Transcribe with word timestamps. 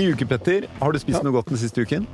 Ny 0.00 0.14
uke, 0.14 0.24
Petter. 0.24 0.64
Har 0.80 0.94
du 0.94 0.98
spist 1.02 1.20
noe 1.20 1.34
godt 1.34 1.50
den 1.52 1.60
siste 1.60 1.82
uken? 1.84 2.06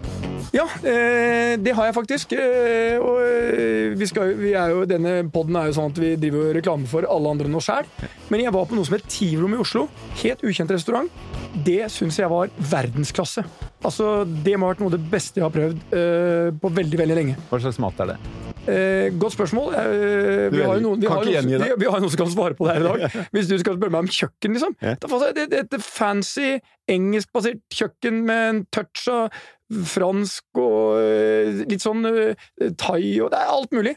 Ja, 0.55 0.65
eh, 0.83 1.55
det 1.63 1.75
har 1.77 1.87
jeg 1.87 1.95
faktisk. 1.95 2.33
Eh, 2.35 2.97
og 2.99 3.21
eh, 3.23 3.93
vi, 3.99 4.09
skal, 4.11 4.33
vi 4.41 4.55
er 4.59 4.73
jo, 4.73 4.81
denne 4.91 5.21
podden 5.31 5.59
er 5.59 5.69
jo 5.69 5.77
sånn 5.77 5.93
at 5.93 6.01
vi 6.03 6.15
driver 6.19 6.49
jo 6.49 6.57
reklame 6.57 6.91
for 6.91 7.07
alle 7.07 7.35
andre 7.35 7.47
enn 7.47 7.59
oss 7.61 7.69
sjæl. 7.71 7.87
Men 8.33 8.43
jeg 8.43 8.55
var 8.57 8.67
på 8.67 8.79
noe 8.79 8.89
som 8.89 8.97
het 8.99 9.07
Tivrom 9.13 9.55
i 9.55 9.61
Oslo. 9.63 9.85
Helt 10.25 10.43
ukjent 10.43 10.75
restaurant. 10.75 11.23
Det 11.67 11.85
syns 11.95 12.19
jeg 12.19 12.33
var 12.33 12.51
verdensklasse. 12.75 13.47
Altså, 13.87 14.25
Det 14.27 14.57
må 14.59 14.67
ha 14.67 14.75
vært 14.75 14.83
noe 14.83 14.91
av 14.91 14.99
det 14.99 15.07
beste 15.13 15.39
jeg 15.39 15.47
har 15.47 15.55
prøvd 15.55 16.59
på 16.59 16.75
veldig, 16.81 17.01
veldig 17.05 17.21
lenge. 17.23 17.39
Hva 17.53 17.63
slags 17.63 17.79
mat 17.83 18.03
er 18.03 18.17
det? 18.17 18.46
Eh, 18.67 19.09
godt 19.19 19.37
spørsmål. 19.37 19.75
Eh, 19.79 20.53
vi, 20.53 20.63
har 20.63 20.79
jo 20.79 20.85
noen, 20.85 21.03
vi, 21.03 21.11
har 21.11 21.25
noen, 21.25 21.51
vi, 21.51 21.69
vi 21.79 21.89
har 21.89 21.99
jo 21.99 22.05
noen 22.05 22.13
som 22.13 22.23
kan 22.25 22.33
svare 22.33 22.57
på 22.59 22.67
det 22.67 22.77
her 22.77 22.85
i 22.85 22.89
dag. 22.89 23.19
Hvis 23.37 23.51
du 23.51 23.59
skal 23.63 23.79
spørre 23.79 23.95
meg 23.95 24.07
om 24.07 24.11
kjøkken, 24.19 24.57
liksom. 24.57 24.79
Ja. 24.83 24.95
Det 25.03 25.11
får 25.13 25.27
jeg 25.29 25.51
et, 25.61 25.77
fancy, 25.83 26.49
engelskbasert 26.91 27.63
kjøkken 27.75 28.25
med 28.29 28.49
en 28.49 28.65
touch 28.75 29.07
av 29.13 29.31
fransk 29.67 30.61
og 30.63 30.99
eh, 31.03 31.63
litt 31.67 31.83
sånn 31.83 32.07
eh, 32.07 32.49
thai 32.79 33.19
og 33.19 33.33
Det 33.33 33.39
er 33.39 33.55
alt 33.55 33.73
mulig. 33.75 33.97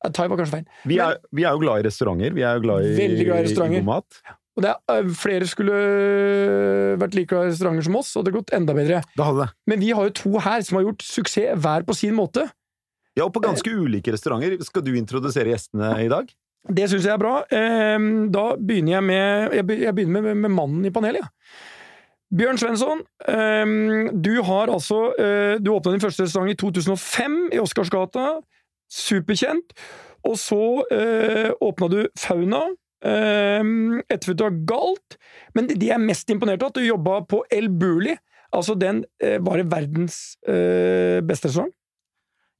Thai 0.00 0.30
var 0.32 0.38
kanskje 0.40 0.60
feil. 0.60 0.68
Vi 0.88 0.96
er, 1.04 1.18
vi 1.36 1.44
er 1.44 1.56
jo 1.56 1.60
glad 1.60 1.82
i 1.82 1.88
restauranter. 1.90 2.32
Vi 2.36 2.44
er 2.44 2.56
jo 2.56 2.64
glad 2.64 2.86
i, 2.88 2.92
Veldig 2.96 3.26
glad 3.28 3.42
i 3.42 3.48
restauranter. 3.50 3.82
god 3.82 3.90
mat. 3.90 4.20
Og 4.56 4.64
det 4.64 4.70
er, 4.72 5.00
eh, 5.00 5.10
flere 5.16 5.48
skulle 5.48 5.80
vært 7.00 7.16
like 7.16 7.32
glad 7.32 7.48
i 7.48 7.52
restauranter 7.52 7.86
som 7.86 7.98
oss, 8.00 8.14
og 8.16 8.24
det 8.24 8.32
hadde 8.32 8.40
gått 8.40 8.54
enda 8.56 8.76
bedre. 8.76 9.02
Det 9.16 9.28
hadde. 9.28 9.50
Men 9.70 9.84
vi 9.84 9.92
har 9.96 10.08
jo 10.08 10.16
to 10.22 10.32
her 10.40 10.64
som 10.66 10.80
har 10.80 10.88
gjort 10.88 11.04
suksess 11.06 11.60
hver 11.60 11.86
på 11.88 11.96
sin 11.96 12.16
måte. 12.16 12.48
Ja, 13.18 13.26
og 13.26 13.32
på 13.34 13.42
ganske 13.42 13.72
ulike 13.74 14.14
restauranter. 14.14 14.54
Skal 14.64 14.84
du 14.86 14.92
introdusere 14.98 15.52
gjestene 15.52 15.90
i 16.04 16.08
dag? 16.10 16.30
Det 16.68 16.86
syns 16.90 17.06
jeg 17.08 17.14
er 17.14 17.20
bra. 17.20 17.40
Ehm, 17.50 18.30
Da 18.32 18.54
begynner 18.56 18.98
jeg 18.98 19.04
med 19.04 19.54
Jeg 19.54 19.94
begynner 19.94 20.20
med, 20.20 20.34
med 20.36 20.50
mannen 20.50 20.84
i 20.84 20.90
panelet, 20.90 21.24
ja. 21.24 21.28
Bjørn 22.30 22.60
Svensson, 22.60 23.00
ehm, 23.26 24.22
du 24.22 24.36
har 24.46 24.70
altså 24.70 25.10
eh, 25.18 25.58
Du 25.58 25.72
åpna 25.72 25.90
din 25.90 26.00
første 26.00 26.22
restaurant 26.22 26.50
i 26.52 26.54
2005 26.54 27.50
i 27.52 27.58
Oscarsgata. 27.58 28.40
Superkjent. 28.90 29.74
Og 30.26 30.36
så 30.36 30.84
uh, 30.92 31.50
åpna 31.64 31.86
du 31.88 32.00
Fauna. 32.18 32.66
Um, 33.00 34.02
etterfulgt 34.10 34.42
av 34.44 34.58
Galt. 34.68 35.16
Men 35.54 35.70
det 35.70 35.78
jeg 35.78 35.94
er 35.94 36.02
mest 36.02 36.28
imponert 36.28 36.60
av, 36.60 36.74
at 36.74 36.76
du 36.76 36.84
jobba 36.84 37.22
på 37.30 37.40
El 37.54 37.70
Burli. 37.70 38.18
Altså 38.52 38.74
den 38.74 39.04
bare 39.46 39.62
verdens 39.70 40.34
eh, 40.42 41.22
beste 41.22 41.48
restaurant 41.48 41.70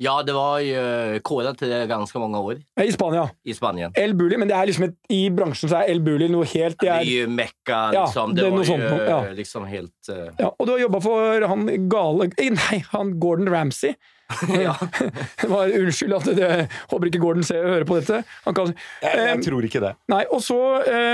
Ja, 0.01 0.23
det 0.25 0.33
var 0.33 0.59
ju 0.65 1.21
til 1.21 1.57
till 1.59 1.69
det 1.69 1.87
ganske 1.89 2.19
mange 2.19 2.39
år 2.39 2.63
Eh, 2.81 2.87
i 2.87 2.93
Spania. 2.93 3.29
i 3.45 3.53
Spanien. 3.55 3.93
El 3.97 4.15
Buli, 4.15 4.37
men 4.37 4.49
det 4.49 4.57
er 4.57 4.67
liksom 4.67 4.85
et, 4.85 4.95
i 5.11 5.29
bransjen 5.29 5.69
så 5.69 5.83
er 5.83 5.91
El 5.91 6.01
Buli 6.01 6.29
noe 6.29 6.45
helt 6.45 6.79
Det 6.81 6.89
er, 6.89 7.03
ju 7.05 7.27
Mecka, 7.29 7.93
Ja, 7.93 8.07
liksom. 8.07 8.35
det 8.35 8.43
det, 8.43 8.51
var 8.51 8.59
jo 8.59 8.65
sånt, 8.65 9.09
ja. 9.09 9.21
liksom 9.37 9.67
helt... 9.67 10.09
uh... 10.09 10.31
ja, 10.39 10.55
Og 10.59 10.67
du 10.67 10.73
har 10.73 10.81
jobba 10.81 11.01
for 11.01 11.47
han 11.53 11.67
gale 11.89 12.31
eh, 12.39 12.51
Nei, 12.51 12.81
han 12.93 13.21
Gordon 13.21 13.49
Ramsay. 13.53 13.95
ja. 14.65 14.77
Det 15.43 15.49
var, 15.51 15.69
unnskyld 15.69 16.15
at 16.17 16.25
det, 16.25 16.49
jeg 16.49 16.69
håper 16.91 17.11
ikke 17.11 17.21
Gordon 17.21 17.45
ser, 17.45 17.67
hører 17.67 17.85
på 17.85 18.01
dette. 18.01 18.23
Han 18.47 18.55
kan, 18.57 18.73
Jeg, 19.03 19.21
jeg 19.21 19.37
um, 19.37 19.45
tror 19.51 19.69
ikke 19.69 19.85
det. 19.85 19.95
nei, 20.09 20.25
og 20.31 20.41
så 20.41 20.59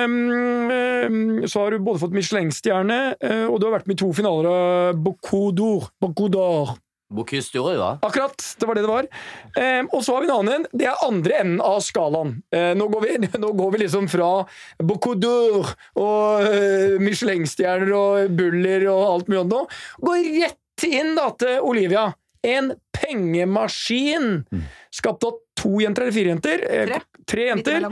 um, 0.05 0.17
ehm, 0.71 1.47
Så 1.49 1.65
har 1.65 1.71
du 1.75 1.83
både 1.83 2.03
fått 2.03 2.15
Michelin-stjerne, 2.15 3.17
eh, 3.19 3.47
og 3.51 3.59
du 3.59 3.67
har 3.67 3.81
vært 3.81 3.91
med 3.91 3.99
i 3.99 4.03
to 4.05 4.13
finaler 4.15 4.51
av 4.53 5.01
Bocuse 5.01 5.57
d'Or. 6.37 6.77
Bocuse 7.13 7.53
d'Or. 7.55 7.99
Akkurat! 8.03 8.35
Det 8.59 8.67
var 8.67 8.75
det 8.75 8.83
det 8.83 8.91
var. 8.91 9.07
Eh, 9.57 9.83
og 9.95 10.03
så 10.03 10.17
har 10.17 10.25
vi 10.25 10.29
en 10.29 10.35
annen 10.41 10.55
en. 10.57 10.67
Det 10.75 10.89
er 10.91 11.05
andre 11.07 11.37
enden 11.43 11.61
av 11.63 11.79
skalaen. 11.87 12.33
Eh, 12.51 12.73
nå, 12.75 12.89
går 12.91 13.05
vi, 13.05 13.29
nå 13.45 13.53
går 13.55 13.73
vi 13.77 13.83
liksom 13.85 14.09
fra 14.11 14.31
Bocuse 14.83 15.35
og 16.03 16.47
eh, 16.51 16.97
Michelin-stjerner 17.03 17.93
og 17.95 18.35
buller 18.37 18.89
og 18.91 19.05
alt 19.13 19.31
mulig 19.31 19.45
annet. 19.45 19.77
Går 20.03 20.31
rett 20.43 20.87
inn 20.91 21.15
da 21.19 21.31
til 21.39 21.63
Olivia. 21.65 22.09
En 22.47 22.73
pengemaskin! 22.95 24.45
Skapt 24.95 25.25
av 25.27 25.39
to 25.57 25.79
jenter 25.83 26.07
eller 26.07 26.15
fire 26.15 26.35
jenter? 26.35 26.67
Eh, 26.69 26.85
Tre. 26.91 27.01
Tre 27.27 27.49
jenter. 27.53 27.89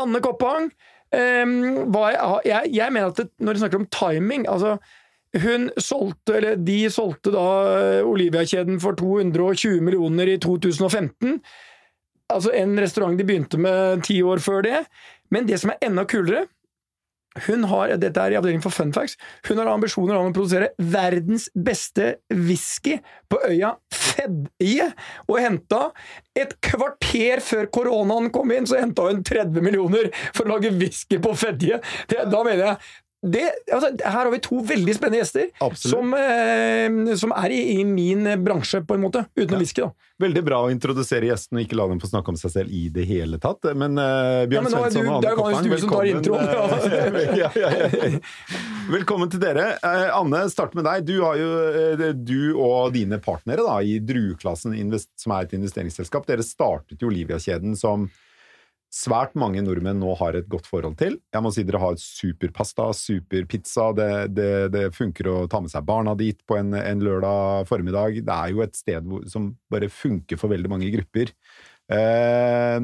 Anne 0.00 0.20
Koppang. 0.24 0.70
ehm, 1.12 1.58
hva 1.92 2.10
jeg, 2.12 2.40
jeg, 2.50 2.70
jeg 2.76 2.92
mener 2.92 3.12
at 3.12 3.20
det, 3.20 3.30
når 3.40 3.56
de 3.56 3.60
snakker 3.62 3.80
om 3.80 3.86
timing 3.92 4.42
altså 4.48 4.74
hun 5.36 5.70
solgte, 5.76 6.36
eller 6.38 6.56
De 6.56 6.78
solgte 6.90 7.32
da 7.34 7.46
eh, 7.78 8.06
Olivia-kjeden 8.06 8.80
for 8.80 8.96
220 8.96 9.82
millioner 9.84 10.30
i 10.32 10.38
2015. 10.40 11.40
Altså 12.32 12.52
en 12.56 12.76
restaurant 12.80 13.16
de 13.18 13.26
begynte 13.28 13.60
med 13.60 14.04
ti 14.08 14.20
år 14.22 14.40
før 14.44 14.64
det. 14.64 14.84
Men 15.32 15.48
det 15.48 15.60
som 15.60 15.72
er 15.72 15.84
enda 15.88 16.06
kulere 16.08 16.46
hun 17.46 17.64
har, 17.70 17.92
Dette 18.00 18.22
er 18.22 18.34
i 18.34 18.38
avdelingen 18.38 18.64
for 18.64 18.74
funfacts. 18.74 19.18
Hun 19.46 19.60
har 19.60 19.68
ambisjoner 19.70 20.16
om 20.18 20.30
å 20.30 20.34
produsere 20.34 20.72
verdens 20.80 21.48
beste 21.54 22.16
whisky 22.32 22.96
på 23.30 23.40
øya 23.46 23.74
Fedje. 23.94 24.88
Og 25.28 25.38
henta 25.42 25.82
et 26.38 26.56
kvarter 26.64 27.42
før 27.44 27.68
koronaen 27.74 28.32
kom 28.34 28.50
inn, 28.54 28.66
så 28.66 28.80
henta 28.80 29.06
hun 29.10 29.22
30 29.26 29.62
millioner 29.62 30.10
for 30.32 30.46
å 30.46 30.56
lage 30.56 30.72
whisky 30.80 31.20
på 31.22 31.34
Fedje. 31.38 31.78
Da 32.08 32.42
mener 32.42 32.64
jeg 32.64 32.80
det, 33.18 33.42
altså, 33.74 33.88
Her 34.04 34.12
har 34.24 34.30
vi 34.30 34.38
to 34.38 34.60
veldig 34.62 34.92
spennende 34.94 35.18
gjester 35.24 35.48
som, 35.74 36.12
eh, 36.14 37.14
som 37.18 37.32
er 37.34 37.50
i, 37.50 37.80
i 37.80 37.84
min 37.84 38.22
bransje, 38.44 38.78
på 38.86 38.94
en 38.94 39.02
måte. 39.02 39.24
Utenom 39.34 39.58
whisky, 39.64 39.82
da. 39.82 39.90
Veldig 40.22 40.42
bra 40.46 40.60
å 40.66 40.70
introdusere 40.70 41.26
gjestene 41.26 41.60
og 41.60 41.66
ikke 41.66 41.78
la 41.78 41.86
dem 41.90 41.98
få 42.02 42.10
snakke 42.10 42.30
om 42.32 42.38
seg 42.38 42.52
selv 42.54 42.70
i 42.74 42.84
det 42.94 43.04
hele 43.10 43.38
tatt. 43.42 43.66
Men 43.74 43.98
Ja, 43.98 44.46
Bjørn 44.50 44.68
men 44.68 44.72
nå 44.74 44.84
er 44.84 44.90
Svensson 44.90 45.02
du- 45.02 45.10
og 45.10 45.18
Anne 45.18 45.34
Koppang, 45.38 45.68
velkommen. 45.74 46.12
introen. 46.18 46.48
eh, 46.48 47.36
ja, 47.42 47.50
ja, 47.58 47.70
ja. 47.74 48.20
Velkommen 48.88 49.30
til 49.34 49.42
dere. 49.42 49.66
Eh, 49.82 50.06
Anne, 50.14 50.44
start 50.50 50.74
med 50.78 50.86
deg. 50.86 51.04
Du, 51.10 51.16
har 51.22 51.36
jo, 51.38 51.50
eh, 51.98 52.12
du 52.14 52.54
og 52.56 52.92
dine 52.94 53.18
partnere 53.22 53.66
da, 53.66 53.76
i 53.82 53.98
Drueklassen, 53.98 54.78
som 55.18 55.34
er 55.36 55.46
et 55.48 55.58
investeringsselskap, 55.58 56.26
dere 56.30 56.46
startet 56.46 57.02
jo 57.02 57.10
Olivia-kjeden 57.10 57.74
som 57.78 58.06
svært 58.88 59.34
mange 59.38 59.60
nordmenn 59.64 60.00
nå 60.00 60.14
har 60.16 60.36
et 60.38 60.48
godt 60.48 60.68
forhold 60.68 60.96
til. 61.00 61.18
Jeg 61.34 61.44
må 61.44 61.52
si 61.52 61.64
dere 61.68 61.80
har 61.82 61.96
superpasta, 62.00 62.88
superpizza, 62.96 63.90
det, 63.96 64.10
det, 64.32 64.52
det 64.72 64.84
funker 64.96 65.28
å 65.28 65.38
ta 65.50 65.60
med 65.60 65.72
seg 65.72 65.84
barna 65.88 66.14
dit 66.18 66.38
på 66.48 66.56
en, 66.56 66.72
en 66.78 67.04
lørdag 67.04 67.68
formiddag. 67.68 68.22
Det 68.24 68.36
er 68.36 68.54
jo 68.54 68.64
et 68.64 68.78
sted 68.78 69.04
hvor, 69.08 69.26
som 69.28 69.52
bare 69.72 69.90
funker 69.92 70.40
for 70.40 70.52
veldig 70.54 70.72
mange 70.72 70.88
grupper. 70.94 71.34
Eh, 71.88 72.78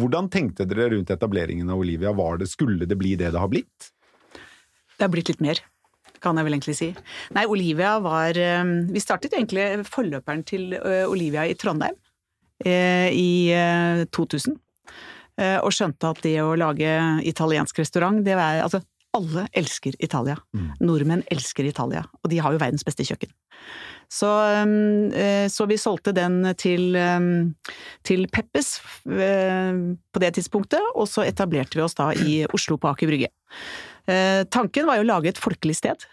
hvordan 0.00 0.28
tenkte 0.32 0.68
dere 0.68 0.92
rundt 0.94 1.10
etableringen 1.12 1.72
av 1.72 1.80
Olivia? 1.80 2.12
Var 2.16 2.44
det, 2.44 2.50
skulle 2.52 2.88
det 2.88 3.00
bli 3.00 3.16
det 3.20 3.32
det 3.32 3.40
har 3.40 3.52
blitt? 3.52 3.90
Det 4.98 5.06
har 5.06 5.12
blitt 5.12 5.32
litt 5.32 5.42
mer, 5.44 5.60
kan 6.20 6.36
jeg 6.36 6.48
vel 6.48 6.58
egentlig 6.58 6.76
si. 6.76 6.92
Nei, 7.36 7.48
Olivia 7.48 7.96
var 8.04 8.36
eh, 8.36 8.76
Vi 8.92 9.04
startet 9.04 9.40
egentlig 9.40 9.86
forløperen 9.88 10.44
til 10.44 10.72
eh, 10.76 11.04
Olivia 11.08 11.48
i 11.48 11.56
Trondheim 11.56 11.96
eh, 12.64 13.08
i 13.08 13.28
eh, 13.56 14.04
2000. 14.12 14.58
eh, 15.38 15.58
Og 15.62 15.72
skjønte 15.74 16.12
at 16.12 16.22
det 16.24 16.38
å 16.42 16.54
lage 16.58 16.92
italiensk 17.28 17.78
restaurant, 17.82 18.24
det 18.24 18.36
var 18.38 18.62
Altså, 18.64 18.82
alle 19.16 19.46
elsker 19.56 19.96
Italia. 20.04 20.36
Nordmenn 20.84 21.24
elsker 21.32 21.64
Italia, 21.64 22.04
og 22.22 22.30
de 22.30 22.40
har 22.44 22.52
jo 22.52 22.60
verdens 22.60 22.84
beste 22.86 23.06
kjøkken. 23.08 23.30
Så, 24.08 24.28
eh, 25.12 25.48
så 25.48 25.66
vi 25.68 25.76
solgte 25.76 26.14
den 26.16 26.40
til, 26.56 26.96
eh, 26.96 27.20
til 28.04 28.26
Peppes 28.32 28.78
eh, 29.06 29.72
på 30.12 30.22
det 30.22 30.34
tidspunktet, 30.38 30.80
og 30.94 31.08
så 31.08 31.26
etablerte 31.28 31.76
vi 31.76 31.84
oss 31.84 31.98
da 31.98 32.12
i 32.12 32.40
Oslo 32.56 32.78
på 32.80 32.88
Aker 32.92 33.10
Brygge. 33.10 33.32
Tanken 34.48 34.86
var 34.88 34.96
jo 34.96 35.02
å 35.04 35.10
lage 35.10 35.28
et 35.28 35.36
folkelig 35.36 35.74
sted, 35.76 36.04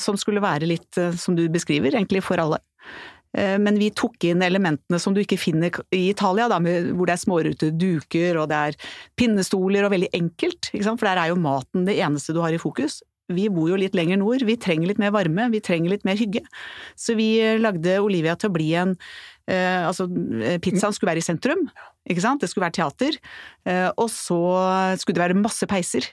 som 0.00 0.16
skulle 0.16 0.40
være 0.40 0.64
litt, 0.64 0.96
som 1.20 1.36
du 1.36 1.42
beskriver, 1.52 1.92
egentlig 1.92 2.22
for 2.24 2.40
alle. 2.40 2.56
Eh, 3.34 3.56
Men 3.58 3.78
vi 3.80 3.90
tok 3.90 4.24
inn 4.28 4.42
elementene 4.42 5.00
som 5.02 5.14
du 5.14 5.22
ikke 5.22 5.40
finner 5.40 5.74
i 5.94 6.08
Italia, 6.10 6.48
da, 6.50 6.60
hvor 6.60 7.08
det 7.08 7.16
er 7.16 7.24
smårute 7.24 7.72
duker 7.74 8.38
og 8.40 8.50
det 8.52 8.60
er 8.70 8.78
pinnestoler 9.18 9.86
og 9.86 9.94
veldig 9.94 10.12
enkelt, 10.14 10.70
for 10.74 11.08
der 11.08 11.24
er 11.24 11.32
jo 11.32 11.40
maten 11.40 11.88
det 11.88 11.98
eneste 11.98 12.34
du 12.34 12.40
har 12.44 12.54
i 12.54 12.62
fokus. 12.62 13.02
Vi 13.32 13.48
bor 13.48 13.70
jo 13.70 13.78
litt 13.80 13.94
lenger 13.96 14.20
nord, 14.20 14.42
vi 14.44 14.58
trenger 14.60 14.90
litt 14.90 15.00
mer 15.00 15.14
varme, 15.14 15.48
vi 15.50 15.62
trenger 15.64 15.94
litt 15.94 16.04
mer 16.04 16.18
hygge. 16.20 16.44
Så 16.96 17.16
vi 17.16 17.38
eh, 17.40 17.60
lagde 17.60 17.98
Olivia 18.04 18.36
til 18.36 18.52
å 18.52 18.56
bli 18.56 18.70
en 18.76 18.94
eh, 19.48 19.80
Altså, 19.84 20.06
pizzaen 20.62 20.94
skulle 20.94 21.14
være 21.14 21.24
i 21.24 21.26
sentrum, 21.26 21.66
ikke 22.10 22.20
sant, 22.20 22.40
det 22.42 22.50
skulle 22.50 22.66
være 22.66 22.76
teater. 22.76 23.16
Eh, 23.66 23.90
og 23.96 24.10
så 24.12 24.38
skulle 25.00 25.16
det 25.16 25.22
være 25.24 25.38
masse 25.40 25.66
peiser. 25.70 26.04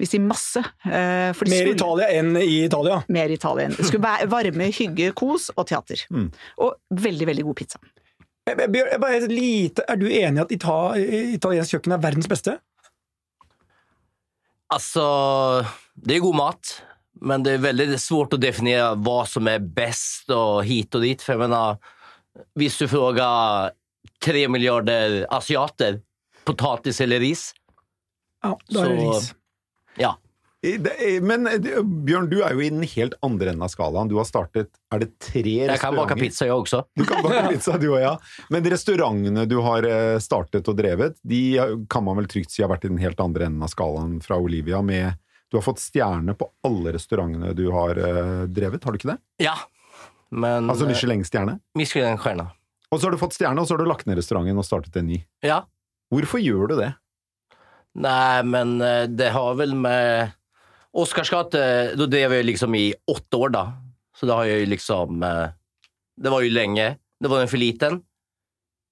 Vi 0.00 0.06
sier 0.08 0.22
masse. 0.24 0.62
eh, 0.86 1.32
for 1.36 1.44
det 1.44 1.52
Mer 1.52 1.66
skulle- 1.66 1.74
Italia 1.76 2.08
enn 2.16 2.36
i 2.40 2.64
Italia. 2.64 3.02
mer 3.08 3.28
Italien. 3.34 3.74
Det 3.76 3.84
skulle 3.86 4.02
være 4.06 4.28
varme, 4.32 4.70
hygge, 4.72 5.12
kos 5.14 5.50
og 5.56 5.66
teater. 5.66 6.06
Mm. 6.10 6.30
Og 6.58 6.74
veldig, 6.90 7.26
veldig 7.26 7.44
god 7.44 7.56
pizza. 7.56 7.78
Eh, 8.48 8.54
Bjørn, 8.66 9.00
bare 9.00 9.16
et 9.24 9.30
lite, 9.30 9.82
er 9.88 9.96
du 9.96 10.06
enig 10.06 10.38
i 10.38 10.40
at 10.46 10.52
ita 10.52 10.78
italiensk 11.36 11.74
kjøkken 11.76 11.92
er 11.92 11.98
verdens 12.06 12.28
beste? 12.30 12.58
Altså 14.72 15.06
det 15.96 16.16
er 16.16 16.24
god 16.24 16.34
mat, 16.40 16.70
men 17.22 17.42
det 17.46 17.54
er 17.56 17.62
veldig 17.64 17.98
svårt 18.02 18.34
å 18.36 18.40
definere 18.40 18.96
hva 18.98 19.20
som 19.28 19.46
er 19.48 19.60
best 19.62 20.30
og 20.34 20.64
hit 20.66 20.94
og 20.98 21.02
dit. 21.06 21.22
For 21.22 21.34
jeg 21.36 21.44
mener, 21.44 21.78
hvis 22.58 22.78
du 22.80 22.86
frågar 22.90 23.70
tre 24.22 24.46
milliarder 24.48 25.24
asiater, 25.34 26.00
potatis 26.46 27.00
eller 27.04 27.20
ris, 27.20 27.50
Ja, 28.44 28.54
da 28.70 28.84
er 28.84 28.88
det 28.94 29.02
ris. 29.02 29.34
ja. 29.98 30.14
Men 31.22 31.46
eh, 31.46 31.58
Bjørn, 31.84 32.26
du 32.30 32.40
er 32.42 32.54
jo 32.56 32.62
i 32.64 32.70
den 32.72 32.82
helt 32.90 33.12
andre 33.22 33.52
enden 33.52 33.62
av 33.62 33.68
skalaen. 33.70 34.08
Du 34.10 34.16
har 34.18 34.24
startet 34.26 34.70
Er 34.90 35.02
det 35.04 35.10
tre 35.22 35.52
Jeg 35.68 35.78
kan 35.78 35.94
bake 35.94 36.16
pizza, 36.18 36.46
jeg 36.48 36.56
også. 36.56 36.80
Du 36.96 37.04
kan 37.06 37.22
bake 37.22 37.42
pizza, 37.52 37.76
du 37.78 37.90
òg, 37.92 38.00
ja. 38.02 38.14
Men 38.50 38.64
de 38.64 38.72
restaurantene 38.72 39.44
du 39.46 39.60
har 39.62 39.86
eh, 39.86 40.16
startet 40.24 40.66
og 40.72 40.78
drevet, 40.80 41.20
de 41.22 41.42
kan 41.92 42.02
man 42.08 42.18
vel 42.18 42.26
trygt 42.32 42.50
si 42.54 42.64
har 42.64 42.72
vært 42.72 42.88
i 42.88 42.90
den 42.90 42.98
helt 43.02 43.20
andre 43.22 43.46
enden 43.46 43.62
av 43.62 43.70
skalaen 43.70 44.16
fra 44.24 44.40
Olivia. 44.42 44.80
med 44.82 45.20
Du 45.52 45.58
har 45.60 45.62
fått 45.68 45.78
stjerne 45.84 46.34
på 46.34 46.48
alle 46.66 46.96
restaurantene 46.96 47.54
du 47.54 47.68
har 47.70 48.00
eh, 48.00 48.44
drevet, 48.50 48.82
har 48.82 48.96
du 48.96 48.98
ikke 48.98 49.12
det? 49.12 49.20
Ja. 49.46 49.54
Men 50.34 50.66
Altså 50.72 50.88
eh, 50.88 50.90
Michelin-stjerne. 50.90 51.60
Og 52.92 53.00
så 53.00 53.06
har 53.08 53.16
du 53.16 53.20
fått 53.20 53.34
stjerne, 53.34 53.58
og 53.60 53.66
så 53.66 53.74
har 53.74 53.82
du 53.82 53.88
lagt 53.90 54.06
ned 54.06 54.18
restauranten 54.20 54.60
og 54.60 54.66
startet 54.66 54.96
en 55.00 55.08
ny. 55.10 55.18
Ja. 55.44 55.62
Hvorfor 56.12 56.38
gjør 56.42 56.70
du 56.70 56.76
det? 56.78 56.92
Nei, 57.98 58.42
men 58.46 58.76
eh, 58.84 59.06
det 59.10 59.32
har 59.34 59.56
vel 59.58 59.74
med... 59.78 60.34
Oscarsgate, 60.96 61.60
Da 61.98 62.06
drev 62.08 62.32
jeg 62.38 62.46
liksom 62.46 62.72
i 62.78 62.86
åtte 63.12 63.36
år 63.36 63.50
da. 63.52 63.64
Så 64.16 64.28
da 64.28 64.38
har 64.38 64.46
jeg 64.48 64.70
liksom... 64.70 65.18
eh, 65.26 65.50
Det 66.16 66.32
var 66.32 66.44
jo 66.46 66.54
lenge. 66.54 66.86
Det 67.20 67.28
var 67.32 67.42
jo 67.42 67.50
for 67.52 67.60
liten. 67.60 67.98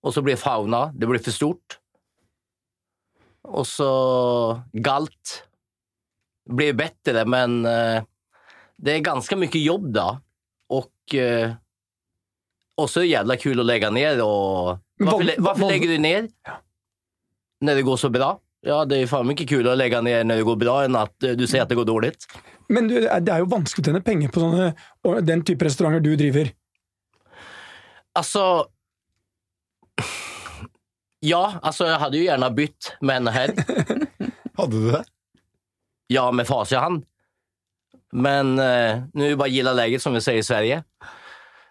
Og 0.05 0.13
så 0.13 0.21
blir 0.21 0.37
Fauna, 0.37 0.91
det 0.93 1.09
blir 1.09 1.23
for 1.25 1.33
stort. 1.33 1.79
Og 3.49 3.65
så 3.69 3.89
Galt. 4.85 5.39
Blev 6.45 6.77
bättre, 6.77 7.23
men 7.25 7.63
eh, 7.65 8.03
det 8.77 8.99
er 8.99 9.07
ganske 9.07 9.37
mye 9.41 9.63
jobb 9.63 9.87
da. 9.97 10.11
Og 10.77 11.15
eh, 11.17 11.55
och 12.77 12.91
så 12.91 13.01
är 13.01 13.05
det 13.05 13.09
jävla 13.09 13.37
kul 13.37 13.61
att 13.61 13.67
lägga 13.67 13.91
ner. 13.91 14.23
Och, 14.23 14.79
varför, 14.99 15.35
varför 15.39 15.67
lägger 15.67 15.89
du 15.89 15.99
ner? 15.99 16.29
När 17.61 17.75
det 17.75 17.83
går 17.83 17.97
så 17.97 18.09
bra? 18.09 18.41
Ja, 18.65 18.85
det 18.89 19.03
er 19.03 19.09
fan 19.09 19.29
ikke 19.35 19.47
kul 19.49 19.67
å 19.69 19.77
legge 19.77 20.01
ned 20.01 20.25
når 20.25 20.41
det 20.41 20.45
går 20.49 20.57
bra 20.57 20.75
enn 20.87 20.97
att 20.97 21.23
eh, 21.23 21.37
du 21.37 21.45
ser 21.47 21.65
at 21.65 21.69
det 21.69 21.77
går 21.77 21.85
dårlig. 21.85 22.15
Men 22.73 22.89
du, 22.89 22.97
det 23.05 23.33
er 23.33 23.43
jo 23.43 23.49
vanskelig 23.53 23.85
å 23.85 23.91
tjene 23.91 24.05
penger 24.05 24.31
på 24.33 24.41
sånne, 24.41 24.71
den 25.29 25.43
type 25.45 25.67
restauranter 25.67 26.01
du 26.05 26.15
driver. 26.17 26.49
Altså 28.17 28.45
Ja, 31.25 31.59
altså, 31.61 31.89
jeg 31.89 32.01
hadde 32.01 32.21
jo 32.21 32.25
gjerne 32.25 32.51
bytt 32.57 32.95
med 33.01 33.19
henne 33.19 33.33
her. 33.35 33.53
Hadde 34.59 34.81
du 34.81 34.89
det? 34.93 35.03
Ja, 36.13 36.29
med 36.33 36.47
fas 36.49 36.73
han. 36.77 37.01
Men 38.13 38.55
uh, 38.61 39.05
nå 39.11 39.25
er 39.25 39.33
det 39.33 39.39
bare 39.41 39.53
gilla 39.53 39.73
läget 39.75 40.05
som 40.05 40.15
vi 40.15 40.21
sier 40.25 40.39
i 40.39 40.45
Sverige. 40.47 40.83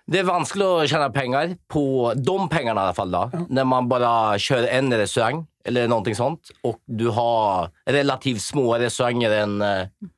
Det 0.04 0.20
er 0.20 0.28
vanskelig 0.28 0.66
å 0.68 0.88
tjene 0.90 1.08
penger 1.16 1.54
på 1.72 1.86
de 2.18 2.36
pengarna 2.52 2.84
i 2.84 2.90
hvert 2.90 2.98
fall 2.98 3.14
da. 3.14 3.24
Ja. 3.32 3.44
Når 3.60 3.68
man 3.72 3.88
bare 3.92 4.10
kjører 4.42 4.68
en 4.76 4.92
restaurant 5.00 5.46
eller 5.64 5.88
noe 5.88 6.16
sånt 6.18 6.52
og 6.68 6.82
du 6.92 7.08
har 7.16 7.70
relativt 7.88 8.44
små 8.44 8.74
restauranger 8.82 9.36
enn 9.38 9.62
eh, 9.64 10.10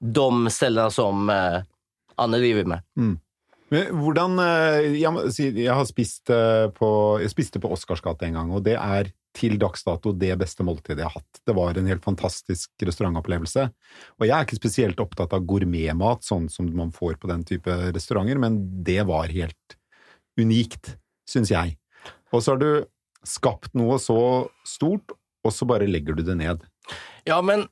de 0.00 0.52
ställena 0.52 0.88
som 0.92 1.28
eh, 1.32 1.60
Anne 2.20 2.40
driver 2.40 2.70
med. 2.72 2.84
Men 3.74 4.00
hvordan 4.00 4.38
eh, 4.38 4.94
Jeg, 5.00 5.52
jeg 5.58 5.72
har 5.72 5.86
spist 5.88 6.30
på 6.78 6.88
Jeg 7.20 7.32
spiste 7.32 7.60
på 7.60 7.72
Oscars 7.74 8.04
gate 8.04 8.28
en 8.28 8.38
gang, 8.38 8.52
og 8.54 8.64
det 8.64 8.78
er 8.78 9.12
til 9.34 9.56
dags 9.58 9.82
dato 9.86 10.12
det 10.14 10.32
beste 10.38 10.64
måltidet 10.66 11.02
jeg 11.02 11.10
har 11.10 11.18
hatt. 11.18 11.40
Det 11.46 11.54
var 11.56 11.76
en 11.76 11.88
helt 11.90 12.04
fantastisk 12.04 12.70
restaurantopplevelse. 12.86 13.66
Og 14.20 14.26
jeg 14.28 14.34
er 14.36 14.46
ikke 14.46 14.60
spesielt 14.60 15.02
opptatt 15.02 15.34
av 15.34 15.46
gourmetmat, 15.48 16.22
sånn 16.26 16.48
som 16.52 16.70
man 16.76 16.92
får 16.94 17.18
på 17.22 17.30
den 17.30 17.42
type 17.48 17.74
restauranter, 17.94 18.38
men 18.40 18.60
det 18.86 19.02
var 19.08 19.32
helt 19.34 19.78
unikt, 20.40 20.94
syns 21.30 21.52
jeg. 21.54 21.76
Og 22.34 22.42
så 22.42 22.54
har 22.54 22.62
du 22.62 22.70
skapt 23.26 23.74
noe 23.78 23.98
så 24.02 24.18
stort, 24.68 25.14
og 25.44 25.52
så 25.52 25.66
bare 25.68 25.88
legger 25.90 26.16
du 26.16 26.24
det 26.26 26.38
ned. 26.40 26.64
Ja, 27.24 27.42
men 27.42 27.66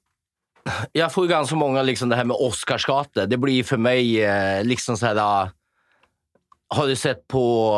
jag 0.92 1.12
får 1.12 1.24
ju 1.24 1.30
ganska 1.30 1.56
många 1.56 1.82
liksom 1.82 2.08
det 2.08 2.16
här 2.16 2.24
med 2.24 2.36
Oscarsgate. 2.40 3.26
Det 3.26 3.36
blir 3.36 3.64
för 3.64 3.76
mig 3.76 4.24
eh, 4.24 4.64
liksom 4.64 4.96
så 4.96 5.06
här... 5.06 5.50
har 6.68 6.86
du 6.86 6.96
sett 6.96 7.28
på... 7.28 7.76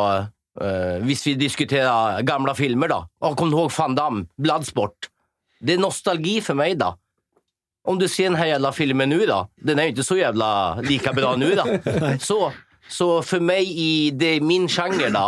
Eh, 0.61 1.01
hvis 1.03 1.25
vi 1.27 1.35
diskuterer 1.35 2.21
gamle 2.27 2.55
filmer 2.55 2.91
da. 2.91 3.01
Oh, 3.19 3.35
kom 3.35 3.51
du 3.51 3.57
ihåg 3.57 3.73
Van 3.75 3.95
Damme? 3.95 4.27
Bloodsport. 4.39 5.09
Det 5.59 5.75
er 5.75 5.81
nostalgi 5.81 6.39
for 6.43 6.57
meg, 6.57 6.77
da. 6.79 6.93
Om 7.85 7.99
du 7.99 8.07
ser 8.07 8.23
den 8.23 8.35
här 8.35 8.47
jävla 8.47 8.71
filmen 8.71 9.09
nå 9.09 9.25
da, 9.25 9.47
Den 9.55 9.79
er 9.79 9.89
jo 9.89 9.93
ikke 9.93 10.03
så 10.03 10.17
jævla 10.17 10.81
like 10.81 11.11
bra 11.13 11.35
nå 11.37 11.51
da. 11.55 11.65
så, 12.19 12.51
så 12.89 13.09
for 13.21 13.43
meg 13.43 13.69
i 13.69 14.09
det, 14.09 14.39
min 14.41 14.65
sjanger, 14.71 15.11
da, 15.13 15.25